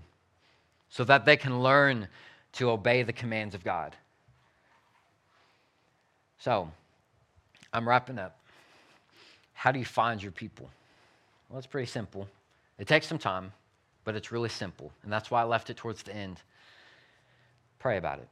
so 0.88 1.04
that 1.04 1.24
they 1.24 1.36
can 1.36 1.60
learn 1.60 2.08
to 2.52 2.70
obey 2.70 3.02
the 3.02 3.12
commands 3.12 3.54
of 3.54 3.62
God. 3.64 3.94
So, 6.38 6.70
I'm 7.72 7.88
wrapping 7.88 8.18
up. 8.18 8.38
How 9.54 9.72
do 9.72 9.78
you 9.78 9.84
find 9.84 10.22
your 10.22 10.32
people? 10.32 10.68
Well, 11.48 11.58
it's 11.58 11.66
pretty 11.66 11.86
simple. 11.86 12.28
It 12.78 12.86
takes 12.86 13.06
some 13.06 13.18
time, 13.18 13.52
but 14.04 14.14
it's 14.14 14.32
really 14.32 14.48
simple. 14.48 14.92
And 15.02 15.12
that's 15.12 15.30
why 15.30 15.40
I 15.40 15.44
left 15.44 15.70
it 15.70 15.76
towards 15.76 16.02
the 16.02 16.14
end. 16.14 16.40
Pray 17.78 17.96
about 17.96 18.18
it. 18.18 18.28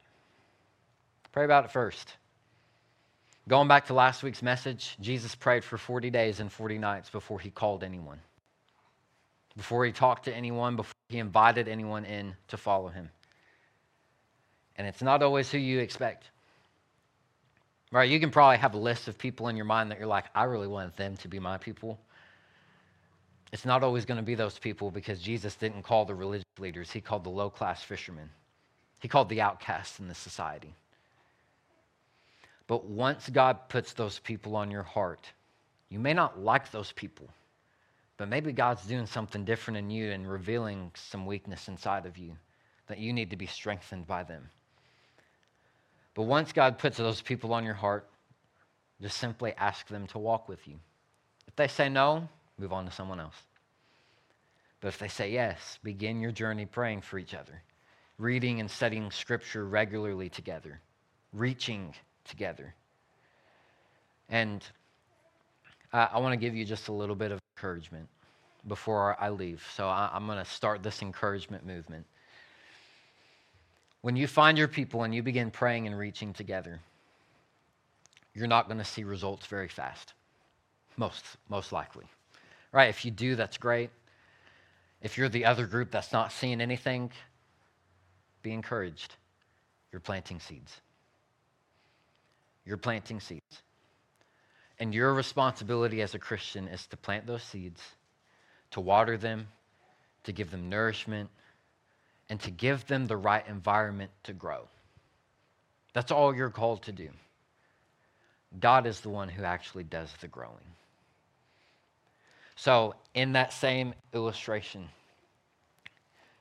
Pray 1.32 1.44
about 1.44 1.64
it 1.64 1.70
first. 1.70 2.14
Going 3.48 3.66
back 3.66 3.86
to 3.86 3.94
last 3.94 4.22
week's 4.22 4.42
message, 4.42 4.96
Jesus 5.00 5.34
prayed 5.34 5.64
for 5.64 5.76
40 5.76 6.10
days 6.10 6.38
and 6.38 6.50
40 6.50 6.78
nights 6.78 7.10
before 7.10 7.40
he 7.40 7.50
called 7.50 7.82
anyone, 7.82 8.20
before 9.56 9.84
he 9.84 9.90
talked 9.90 10.26
to 10.26 10.34
anyone, 10.34 10.76
before 10.76 10.94
he 11.08 11.18
invited 11.18 11.66
anyone 11.66 12.04
in 12.04 12.36
to 12.48 12.56
follow 12.56 12.88
him. 12.88 13.10
And 14.76 14.86
it's 14.86 15.02
not 15.02 15.22
always 15.22 15.50
who 15.50 15.58
you 15.58 15.80
expect. 15.80 16.30
Right? 17.90 18.08
You 18.08 18.20
can 18.20 18.30
probably 18.30 18.58
have 18.58 18.74
a 18.74 18.78
list 18.78 19.08
of 19.08 19.18
people 19.18 19.48
in 19.48 19.56
your 19.56 19.66
mind 19.66 19.90
that 19.90 19.98
you're 19.98 20.06
like, 20.06 20.26
I 20.34 20.44
really 20.44 20.68
want 20.68 20.96
them 20.96 21.16
to 21.18 21.28
be 21.28 21.38
my 21.38 21.58
people. 21.58 22.00
It's 23.52 23.66
not 23.66 23.82
always 23.82 24.06
going 24.06 24.16
to 24.16 24.22
be 24.22 24.34
those 24.34 24.58
people 24.58 24.90
because 24.90 25.20
Jesus 25.20 25.56
didn't 25.56 25.82
call 25.82 26.06
the 26.06 26.14
religious 26.14 26.46
leaders, 26.58 26.90
he 26.90 27.00
called 27.00 27.24
the 27.24 27.30
low 27.30 27.50
class 27.50 27.82
fishermen, 27.82 28.30
he 29.00 29.08
called 29.08 29.28
the 29.28 29.42
outcasts 29.42 29.98
in 29.98 30.08
the 30.08 30.14
society. 30.14 30.74
But 32.66 32.84
once 32.84 33.28
God 33.28 33.68
puts 33.68 33.92
those 33.92 34.18
people 34.18 34.56
on 34.56 34.70
your 34.70 34.82
heart, 34.82 35.30
you 35.88 35.98
may 35.98 36.14
not 36.14 36.40
like 36.40 36.70
those 36.70 36.92
people, 36.92 37.28
but 38.16 38.28
maybe 38.28 38.52
God's 38.52 38.86
doing 38.86 39.06
something 39.06 39.44
different 39.44 39.78
in 39.78 39.90
you 39.90 40.10
and 40.10 40.30
revealing 40.30 40.90
some 40.94 41.26
weakness 41.26 41.68
inside 41.68 42.06
of 42.06 42.16
you 42.16 42.36
that 42.86 42.98
you 42.98 43.12
need 43.12 43.30
to 43.30 43.36
be 43.36 43.46
strengthened 43.46 44.06
by 44.06 44.22
them. 44.22 44.48
But 46.14 46.24
once 46.24 46.52
God 46.52 46.78
puts 46.78 46.98
those 46.98 47.22
people 47.22 47.54
on 47.54 47.64
your 47.64 47.74
heart, 47.74 48.08
just 49.00 49.18
simply 49.18 49.52
ask 49.56 49.88
them 49.88 50.06
to 50.08 50.18
walk 50.18 50.48
with 50.48 50.68
you. 50.68 50.76
If 51.48 51.56
they 51.56 51.68
say 51.68 51.88
no, 51.88 52.28
move 52.58 52.72
on 52.72 52.84
to 52.84 52.92
someone 52.92 53.18
else. 53.18 53.36
But 54.80 54.88
if 54.88 54.98
they 54.98 55.08
say 55.08 55.30
yes, 55.32 55.78
begin 55.82 56.20
your 56.20 56.32
journey 56.32 56.66
praying 56.66 57.02
for 57.02 57.18
each 57.18 57.34
other, 57.34 57.62
reading 58.18 58.60
and 58.60 58.70
studying 58.70 59.10
scripture 59.10 59.64
regularly 59.64 60.28
together, 60.28 60.80
reaching 61.32 61.94
together. 62.24 62.74
And 64.28 64.64
I, 65.92 66.10
I 66.14 66.18
want 66.18 66.32
to 66.32 66.36
give 66.36 66.54
you 66.54 66.64
just 66.64 66.88
a 66.88 66.92
little 66.92 67.16
bit 67.16 67.32
of 67.32 67.40
encouragement 67.56 68.08
before 68.68 69.16
I 69.20 69.30
leave. 69.30 69.64
So 69.76 69.86
I, 69.86 70.10
I'm 70.12 70.26
going 70.26 70.38
to 70.38 70.50
start 70.50 70.82
this 70.82 71.02
encouragement 71.02 71.66
movement. 71.66 72.06
When 74.00 74.16
you 74.16 74.26
find 74.26 74.58
your 74.58 74.68
people 74.68 75.04
and 75.04 75.14
you 75.14 75.22
begin 75.22 75.50
praying 75.50 75.86
and 75.86 75.96
reaching 75.96 76.32
together, 76.32 76.80
you're 78.34 78.46
not 78.48 78.66
going 78.66 78.78
to 78.78 78.84
see 78.84 79.04
results 79.04 79.46
very 79.46 79.68
fast. 79.68 80.14
Most, 80.96 81.24
most 81.48 81.72
likely. 81.72 82.06
Right? 82.72 82.88
If 82.88 83.04
you 83.04 83.10
do, 83.10 83.36
that's 83.36 83.58
great. 83.58 83.90
If 85.02 85.18
you're 85.18 85.28
the 85.28 85.44
other 85.44 85.66
group 85.66 85.90
that's 85.90 86.12
not 86.12 86.32
seeing 86.32 86.60
anything, 86.60 87.10
be 88.42 88.52
encouraged. 88.52 89.14
You're 89.92 90.00
planting 90.00 90.40
seeds. 90.40 90.81
You're 92.64 92.76
planting 92.76 93.20
seeds. 93.20 93.62
And 94.78 94.94
your 94.94 95.14
responsibility 95.14 96.02
as 96.02 96.14
a 96.14 96.18
Christian 96.18 96.68
is 96.68 96.86
to 96.88 96.96
plant 96.96 97.26
those 97.26 97.42
seeds, 97.42 97.80
to 98.72 98.80
water 98.80 99.16
them, 99.16 99.48
to 100.24 100.32
give 100.32 100.50
them 100.50 100.68
nourishment, 100.68 101.30
and 102.28 102.40
to 102.40 102.50
give 102.50 102.86
them 102.86 103.06
the 103.06 103.16
right 103.16 103.46
environment 103.48 104.10
to 104.24 104.32
grow. 104.32 104.66
That's 105.92 106.10
all 106.10 106.34
you're 106.34 106.50
called 106.50 106.82
to 106.84 106.92
do. 106.92 107.10
God 108.58 108.86
is 108.86 109.00
the 109.00 109.08
one 109.08 109.28
who 109.28 109.44
actually 109.44 109.84
does 109.84 110.12
the 110.20 110.28
growing. 110.28 110.56
So, 112.54 112.94
in 113.14 113.32
that 113.32 113.52
same 113.52 113.94
illustration, 114.12 114.88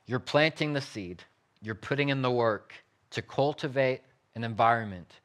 you're 0.06 0.18
planting 0.18 0.72
the 0.72 0.80
seed, 0.80 1.22
you're 1.62 1.74
putting 1.74 2.10
in 2.10 2.22
the 2.22 2.30
work 2.30 2.74
to 3.10 3.22
cultivate 3.22 4.02
an 4.34 4.44
environment 4.44 5.20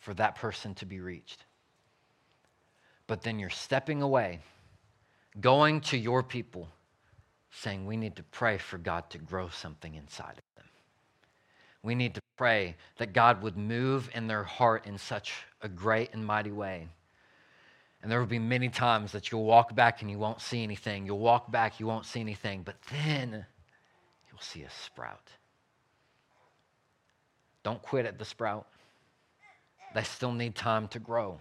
for 0.00 0.14
that 0.14 0.34
person 0.34 0.74
to 0.74 0.86
be 0.86 1.00
reached. 1.00 1.44
But 3.06 3.22
then 3.22 3.38
you're 3.38 3.50
stepping 3.50 4.02
away, 4.02 4.40
going 5.40 5.80
to 5.82 5.96
your 5.96 6.22
people 6.22 6.68
saying 7.50 7.86
we 7.86 7.96
need 7.96 8.16
to 8.16 8.22
pray 8.24 8.58
for 8.58 8.78
God 8.78 9.08
to 9.10 9.18
grow 9.18 9.48
something 9.48 9.94
inside 9.94 10.38
of 10.38 10.56
them. 10.56 10.64
We 11.82 11.94
need 11.94 12.14
to 12.14 12.20
pray 12.36 12.76
that 12.98 13.12
God 13.12 13.42
would 13.42 13.56
move 13.56 14.08
in 14.14 14.26
their 14.26 14.44
heart 14.44 14.86
in 14.86 14.98
such 14.98 15.32
a 15.62 15.68
great 15.68 16.10
and 16.12 16.24
mighty 16.24 16.52
way. 16.52 16.88
And 18.02 18.10
there 18.10 18.18
will 18.18 18.26
be 18.26 18.38
many 18.38 18.68
times 18.68 19.12
that 19.12 19.30
you'll 19.30 19.44
walk 19.44 19.74
back 19.74 20.00
and 20.00 20.10
you 20.10 20.18
won't 20.18 20.40
see 20.40 20.62
anything. 20.62 21.04
You'll 21.04 21.18
walk 21.18 21.50
back, 21.50 21.80
you 21.80 21.86
won't 21.86 22.06
see 22.06 22.20
anything, 22.20 22.62
but 22.62 22.76
then 22.90 23.44
you'll 24.30 24.40
see 24.40 24.62
a 24.62 24.70
sprout. 24.70 25.28
Don't 27.62 27.82
quit 27.82 28.06
at 28.06 28.18
the 28.18 28.24
sprout. 28.24 28.66
They 29.94 30.02
still 30.02 30.32
need 30.32 30.54
time 30.54 30.88
to 30.88 30.98
grow. 30.98 31.40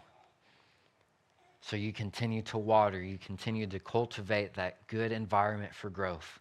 So 1.62 1.76
you 1.76 1.94
continue 1.94 2.42
to 2.44 2.58
water, 2.58 3.02
you 3.02 3.18
continue 3.18 3.68
to 3.68 3.80
cultivate 3.80 4.54
that 4.56 4.88
good 4.88 5.12
environment 5.12 5.76
for 5.76 5.90
growth. 5.90 6.40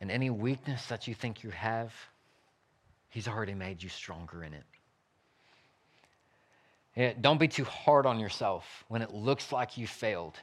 And 0.00 0.10
any 0.10 0.30
weakness 0.30 0.86
that 0.86 1.06
you 1.06 1.14
think 1.14 1.42
you 1.42 1.50
have, 1.50 1.92
He's 3.10 3.26
already 3.26 3.54
made 3.54 3.82
you 3.82 3.88
stronger 3.88 4.44
in 4.44 4.54
it. 4.54 4.62
Yeah, 6.96 7.12
don't 7.20 7.38
be 7.38 7.48
too 7.48 7.64
hard 7.64 8.06
on 8.06 8.20
yourself 8.20 8.84
when 8.88 9.02
it 9.02 9.12
looks 9.12 9.52
like 9.52 9.76
you 9.76 9.86
failed 9.86 10.36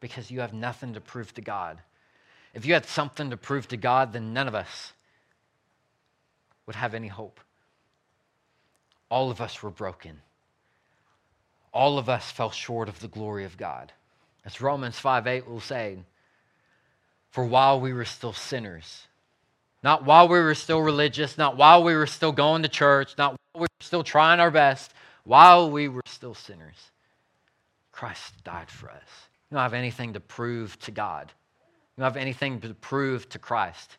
because 0.00 0.30
you 0.30 0.40
have 0.40 0.54
nothing 0.54 0.94
to 0.94 1.00
prove 1.00 1.32
to 1.34 1.42
God. 1.42 1.78
If 2.54 2.66
you 2.66 2.72
had 2.74 2.86
something 2.86 3.30
to 3.30 3.36
prove 3.36 3.68
to 3.68 3.76
God, 3.76 4.12
then 4.12 4.32
none 4.32 4.48
of 4.48 4.54
us 4.54 4.92
would 6.66 6.76
have 6.76 6.94
any 6.94 7.08
hope. 7.08 7.40
All 9.08 9.30
of 9.30 9.40
us 9.40 9.62
were 9.62 9.70
broken. 9.70 10.20
All 11.72 11.98
of 11.98 12.08
us 12.08 12.30
fell 12.30 12.50
short 12.50 12.88
of 12.88 13.00
the 13.00 13.08
glory 13.08 13.44
of 13.44 13.56
God. 13.56 13.92
As 14.44 14.60
Romans 14.60 14.98
5 14.98 15.26
8 15.26 15.48
will 15.48 15.60
say, 15.60 15.98
For 17.30 17.44
while 17.44 17.80
we 17.80 17.92
were 17.92 18.04
still 18.04 18.32
sinners, 18.32 19.06
not 19.82 20.04
while 20.04 20.28
we 20.28 20.38
were 20.38 20.54
still 20.54 20.80
religious, 20.80 21.36
not 21.36 21.56
while 21.56 21.82
we 21.82 21.94
were 21.94 22.06
still 22.06 22.32
going 22.32 22.62
to 22.62 22.68
church, 22.68 23.14
not 23.18 23.32
while 23.32 23.62
we 23.62 23.62
were 23.62 23.84
still 23.84 24.04
trying 24.04 24.40
our 24.40 24.50
best, 24.50 24.92
while 25.24 25.70
we 25.70 25.88
were 25.88 26.02
still 26.06 26.34
sinners, 26.34 26.90
Christ 27.90 28.42
died 28.44 28.70
for 28.70 28.90
us. 28.90 29.08
You 29.50 29.56
don't 29.56 29.62
have 29.62 29.74
anything 29.74 30.14
to 30.14 30.20
prove 30.20 30.78
to 30.80 30.90
God. 30.90 31.32
You 31.96 32.02
don't 32.02 32.12
have 32.12 32.16
anything 32.16 32.60
to 32.60 32.74
prove 32.74 33.28
to 33.30 33.38
Christ. 33.38 33.98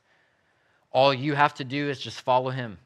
All 0.93 1.13
you 1.13 1.33
have 1.33 1.55
to 1.55 1.63
do 1.63 1.89
is 1.89 1.99
just 1.99 2.21
follow 2.21 2.51
him 2.51 2.77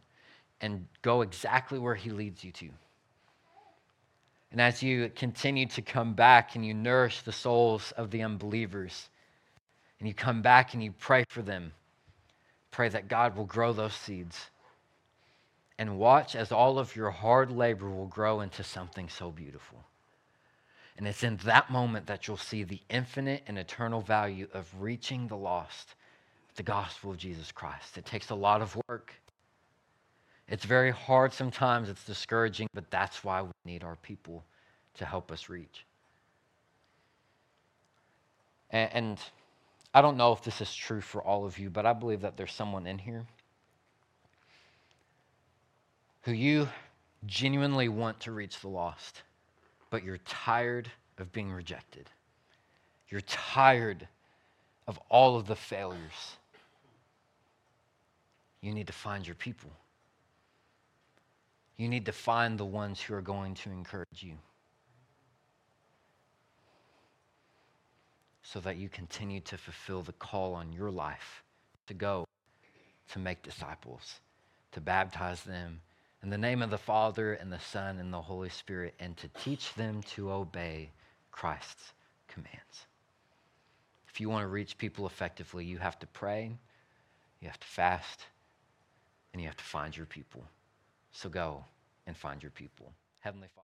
and 0.62 0.88
go 1.02 1.22
exactly 1.22 1.78
where 1.78 1.96
he 1.96 2.10
leads 2.10 2.44
you 2.44 2.52
to. 2.54 2.70
And 4.52 4.62
as 4.62 4.82
you 4.82 5.12
continue 5.14 5.68
to 5.68 5.82
come 5.82 6.14
back 6.14 6.56
and 6.56 6.66
you 6.66 6.74
nourish 6.74 7.22
the 7.22 7.34
souls 7.34 7.92
of 7.98 8.12
the 8.12 8.24
unbelievers, 8.24 9.10
and 10.00 10.08
you 10.08 10.14
come 10.14 10.42
back 10.42 10.74
and 10.74 10.84
you 10.84 10.92
pray 10.92 11.26
for 11.28 11.42
them, 11.42 11.74
pray 12.72 12.88
that 12.90 13.08
God 13.08 13.36
will 13.36 13.46
grow 13.46 13.74
those 13.74 13.94
seeds. 13.94 14.50
And 15.78 16.00
watch 16.00 16.36
as 16.36 16.52
all 16.52 16.80
of 16.80 16.96
your 16.96 17.12
hard 17.12 17.52
labor 17.52 17.90
will 17.90 18.08
grow 18.08 18.42
into 18.42 18.64
something 18.64 19.10
so 19.10 19.32
beautiful. 19.32 19.84
And 20.98 21.08
it's 21.08 21.24
in 21.24 21.38
that 21.38 21.70
moment 21.70 22.08
that 22.08 22.28
you'll 22.28 22.38
see 22.38 22.64
the 22.64 22.82
infinite 22.90 23.44
and 23.46 23.60
eternal 23.60 24.02
value 24.02 24.48
of 24.54 24.74
reaching 24.80 25.28
the 25.28 25.38
lost, 25.38 25.94
the 26.58 26.64
gospel 26.64 27.12
of 27.12 27.18
Jesus 27.18 27.52
Christ. 27.52 27.98
It 27.98 28.06
takes 28.06 28.30
a 28.30 28.36
lot 28.36 28.62
of 28.62 28.78
work. 28.90 29.14
It's 30.50 30.66
very 30.66 30.92
hard 30.92 31.34
sometimes, 31.34 31.90
it's 31.90 32.04
discouraging, 32.06 32.68
but 32.74 32.90
that's 32.92 33.24
why 33.24 33.42
we 33.42 33.52
need 33.66 33.84
our 33.84 33.98
people 33.98 34.44
to 34.96 35.06
help 35.06 35.32
us 35.32 35.50
reach. 35.50 35.86
And, 38.72 38.90
and, 38.94 39.20
I 39.94 40.02
don't 40.02 40.18
know 40.18 40.32
if 40.32 40.44
this 40.44 40.62
is 40.62 40.76
true 40.76 41.02
for 41.02 41.24
all 41.24 41.46
of 41.46 41.58
you, 41.58 41.72
but 41.72 41.86
I 41.86 41.94
believe 41.94 42.22
that 42.22 42.38
there's 42.38 42.54
someone 42.54 42.86
in 42.86 43.00
here 43.00 43.26
who 46.22 46.34
you 46.34 46.68
genuinely 47.26 47.90
want 47.90 48.20
to 48.20 48.32
reach 48.32 48.60
the 48.60 48.68
lost, 48.68 49.24
but 49.90 50.04
you're 50.04 50.20
tired 50.20 50.92
of 51.18 51.32
being 51.32 51.52
rejected. 51.52 52.10
You're 53.10 53.22
tired 53.22 54.08
of 54.88 55.00
all 55.10 55.38
of 55.38 55.48
the 55.48 55.56
failures. 55.56 56.36
You 58.68 58.74
need 58.74 58.88
to 58.88 58.94
find 58.94 59.26
your 59.26 59.36
people. 59.36 59.70
You 61.78 61.88
need 61.88 62.06
to 62.08 62.12
find 62.12 62.58
the 62.58 62.66
ones 62.66 63.00
who 63.00 63.14
are 63.14 63.22
going 63.22 63.54
to 63.54 63.70
encourage 63.72 64.22
you 64.22 64.34
so 68.44 68.60
that 68.60 68.76
you 68.76 68.90
continue 68.90 69.40
to 69.40 69.58
fulfill 69.58 70.02
the 70.02 70.12
call 70.12 70.54
on 70.54 70.74
your 70.74 70.92
life 70.92 71.46
to 71.88 71.94
go 71.94 72.26
to 73.14 73.20
make 73.20 73.42
disciples, 73.42 74.20
to 74.74 74.82
baptize 74.82 75.44
them 75.44 75.80
in 76.22 76.30
the 76.30 76.38
name 76.38 76.62
of 76.62 76.70
the 76.70 76.78
Father 76.78 77.36
and 77.36 77.50
the 77.54 77.60
Son 77.60 78.00
and 78.00 78.12
the 78.12 78.22
Holy 78.22 78.50
Spirit, 78.50 78.96
and 79.00 79.16
to 79.16 79.30
teach 79.30 79.74
them 79.76 80.04
to 80.16 80.30
obey 80.30 80.90
Christ's 81.32 81.94
commands. 82.28 82.86
If 84.10 84.20
you 84.20 84.28
want 84.28 84.44
to 84.44 84.50
reach 84.50 84.78
people 84.78 85.06
effectively, 85.08 85.64
you 85.64 85.78
have 85.78 85.98
to 86.00 86.08
pray, 86.08 86.52
you 87.40 87.48
have 87.48 87.62
to 87.62 87.68
fast, 87.68 88.26
and 89.38 89.44
you 89.44 89.48
have 89.48 89.58
to 89.58 89.64
find 89.64 89.96
your 89.96 90.08
people. 90.08 90.44
So 91.12 91.30
go 91.30 91.64
and 92.08 92.18
find 92.18 92.42
your 92.42 92.50
people. 92.50 92.92
Heavenly 93.20 93.50
Father. 93.54 93.67